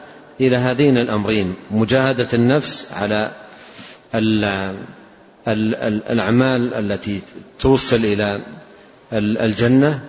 إلى 0.40 0.56
هذين 0.56 0.98
الأمرين 0.98 1.54
مجاهدة 1.70 2.28
النفس 2.34 2.92
على 2.92 3.32
الأعمال 6.10 6.74
التي 6.74 7.20
توصل 7.60 7.96
إلى 7.96 8.40
الجنة 9.12 10.00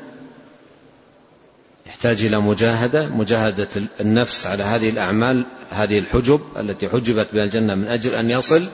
يحتاج 1.99 2.25
إلى 2.25 2.39
مجاهدة 2.39 3.05
مجاهدة 3.05 3.67
النفس 3.99 4.47
على 4.47 4.63
هذه 4.63 4.89
الأعمال 4.89 5.45
هذه 5.69 5.99
الحجب 5.99 6.41
التي 6.57 6.89
حجبت 6.89 7.27
بها 7.33 7.43
الجنة 7.43 7.75
من 7.75 7.87
أجل 7.87 8.15
أن 8.15 8.29
يصل 8.29 8.67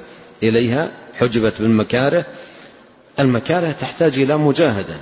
إليها 0.43 0.91
حجبت 1.13 1.61
بالمكاره 1.61 2.25
المكاره 3.19 3.71
تحتاج 3.71 4.19
إلى 4.19 4.37
مجاهدة 4.37 4.95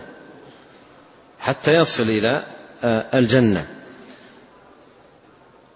حتى 1.39 1.75
يصل 1.75 2.03
إلى 2.03 2.43
آه، 2.83 3.19
الجنة. 3.19 3.67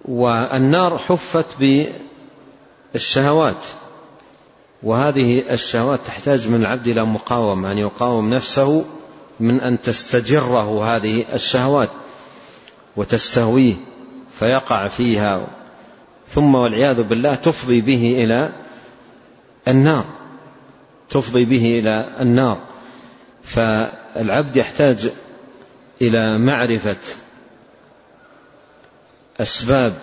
والنار 0.06 0.98
حفت 0.98 1.46
بالشهوات. 2.94 3.64
وهذه 4.84 5.54
الشهوات 5.54 6.00
تحتاج 6.06 6.48
من 6.48 6.62
العبد 6.62 6.88
إلى 6.88 7.06
مقاومة 7.06 7.72
أن 7.72 7.78
يقاوم 7.78 8.30
نفسه 8.30 8.86
من 9.40 9.60
أن 9.60 9.82
تستجره 9.82 10.96
هذه 10.96 11.26
الشهوات. 11.34 11.90
وتستهويه 12.98 13.74
فيقع 14.40 14.88
فيها. 14.88 15.48
ثم 16.28 16.56
والعياذ 16.56 17.04
بالله 17.04 17.36
تفضي 17.36 17.82
به 17.82 18.24
إلى 18.24 18.52
النار. 19.68 20.06
تفضي 21.10 21.46
به 21.46 21.80
إلى 21.80 22.10
النار. 22.20 22.58
فالعبد 23.44 24.56
يحتاج 24.56 25.12
إلى 26.02 26.38
معرفة 26.38 26.98
أسباب 29.40 29.94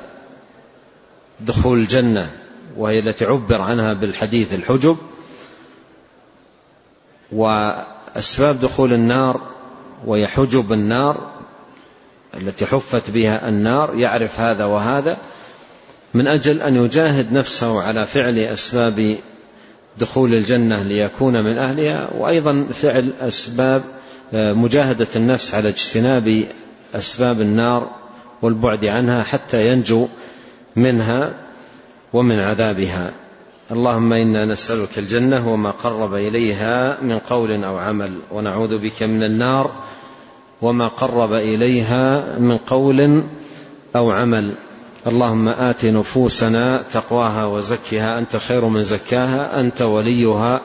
دخول 1.40 1.78
الجنة 1.78 2.30
وهي 2.76 2.98
التي 2.98 3.24
عبر 3.24 3.62
عنها 3.62 3.92
بالحديث 3.92 4.54
الحجب. 4.54 4.96
وأسباب 7.32 8.60
دخول 8.60 8.92
النار 8.92 9.40
وهي 10.06 10.26
حجب 10.26 10.72
النار. 10.72 11.33
التي 12.36 12.66
حفت 12.66 13.10
بها 13.10 13.48
النار 13.48 13.94
يعرف 13.94 14.40
هذا 14.40 14.64
وهذا 14.64 15.16
من 16.14 16.26
أجل 16.26 16.62
أن 16.62 16.76
يجاهد 16.76 17.32
نفسه 17.32 17.82
على 17.82 18.06
فعل 18.06 18.38
أسباب 18.38 19.16
دخول 19.98 20.34
الجنة 20.34 20.82
ليكون 20.82 21.44
من 21.44 21.58
أهلها 21.58 22.10
وأيضا 22.18 22.66
فعل 22.72 23.12
أسباب 23.20 23.82
آه، 24.34 24.52
مجاهدة 24.52 25.06
النفس 25.16 25.54
على 25.54 25.68
اجتناب 25.68 26.44
أسباب 26.94 27.40
النار 27.40 27.90
والبعد 28.42 28.84
عنها 28.84 29.22
حتى 29.22 29.68
ينجو 29.68 30.08
منها 30.76 31.32
ومن 32.12 32.38
عذابها. 32.38 33.12
اللهم 33.70 34.12
إنا 34.12 34.44
نسألك 34.44 34.98
الجنة 34.98 35.48
وما 35.48 35.70
قرب 35.70 36.14
إليها 36.14 36.98
من 37.02 37.18
قول 37.18 37.64
أو 37.64 37.76
عمل 37.76 38.12
ونعوذ 38.30 38.78
بك 38.78 39.02
من 39.02 39.22
النار 39.22 39.70
وما 40.64 40.88
قرب 40.88 41.32
إليها 41.32 42.38
من 42.38 42.56
قول 42.56 43.22
أو 43.96 44.10
عمل. 44.10 44.52
اللهم 45.06 45.48
آت 45.48 45.84
نفوسنا 45.84 46.82
تقواها 46.92 47.46
وزكها. 47.46 48.18
أنت 48.18 48.36
خير 48.36 48.64
من 48.64 48.82
زكاها 48.82 49.60
أنت 49.60 49.82
وليها 49.82 50.60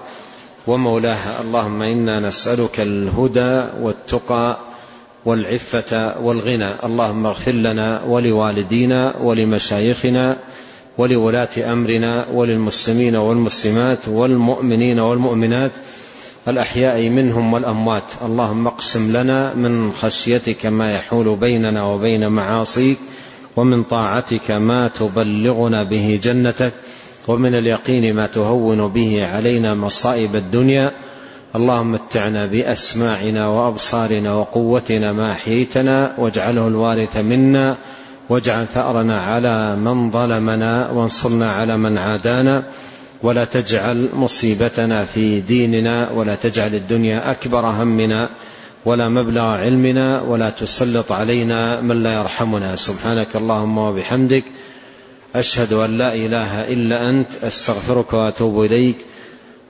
ومولاها. 0.68 1.42
اللهم 1.42 1.82
إنا 1.82 2.20
نسألك 2.20 2.80
الهدى 2.80 3.64
والتقى 3.82 4.58
والعفة 5.26 6.22
والغنى. 6.24 6.70
اللهم 6.84 7.26
اغفر 7.26 7.52
لنا 7.52 8.02
ولوالدينا 8.08 9.18
ولمشايخنا 9.18 10.38
ولولاة 10.98 11.74
أمرنا 11.74 12.26
وللمسلمين 12.34 13.16
والمسلمات 13.16 14.08
والمؤمنين 14.08 15.00
والمؤمنات 15.00 15.72
الأحياء 16.48 17.10
منهم 17.10 17.54
والأموات. 17.54 18.04
اللهم 18.26 18.68
اقسم 18.68 19.18
لنا 19.18 19.54
من 19.54 19.92
خشيتك 19.92 20.66
ما 20.66 20.96
يحول 20.96 21.36
بيننا 21.36 21.84
وبين 21.84 22.28
معاصيك 22.28 22.98
ومن 23.56 23.84
طاعتك 23.84 24.52
ما 24.52 24.88
تبلغنا 24.88 25.84
به 25.84 26.20
جنتك 26.24 26.74
ومن 27.28 27.56
اليقين 27.56 28.16
ما 28.16 28.28
تهون 28.28 28.88
به 28.88 29.26
علينا 29.26 29.76
مصائب 29.76 30.36
الدنيا. 30.36 30.92
اللهم 31.56 31.92
متعنا 31.92 32.46
بأسماعنا 32.46 33.48
وأبصارنا 33.48 34.34
وقوتنا 34.34 35.14
ما 35.14 35.32
أحييتنا 35.32 36.14
واجعله 36.18 36.68
الوارث 36.68 37.18
منا 37.18 37.76
واجعل 38.30 38.66
ثأرنا 38.68 39.22
على 39.22 39.76
من 39.76 40.12
ظلمنا 40.12 40.90
وانصرنا 40.90 41.52
على 41.52 41.78
من 41.78 41.98
عادانا. 41.98 42.64
ولا 43.24 43.46
تجعل 43.46 44.10
مصيبتنا 44.14 45.06
في 45.06 45.42
ديننا 45.42 46.12
ولا 46.12 46.36
تجعل 46.36 46.76
الدنيا 46.76 47.32
أكبر 47.32 47.66
همنا 47.66 48.30
ولا 48.86 49.10
مبلغ 49.10 49.42
علمنا 49.42 50.22
ولا 50.22 50.50
تسلط 50.50 51.12
علينا 51.12 51.82
من 51.82 52.04
لا 52.04 52.14
يرحمنا. 52.14 52.76
سبحانك 52.76 53.36
اللهم 53.36 53.78
وبحمدك. 53.78 54.44
أشهد 55.36 55.74
أن 55.74 55.98
لا 55.98 56.16
إله 56.16 56.62
إلا 56.62 57.10
أنت. 57.10 57.44
أستغفرك 57.44 58.14
وأتوب 58.14 58.64
إليك. 58.64 58.98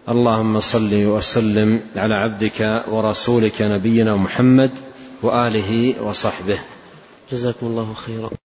اللهم 0.10 0.60
صل 0.60 0.94
وسلم 0.94 1.80
على 1.96 2.16
عبدك 2.16 2.84
ورسولك 2.88 3.62
نبينا 3.62 4.16
محمد 4.16 4.72
وآله 5.24 6.02
وصحبه. 6.02 6.60
جزاكم 7.32 7.68
الله 7.68 7.94
خيرا. 7.94 8.39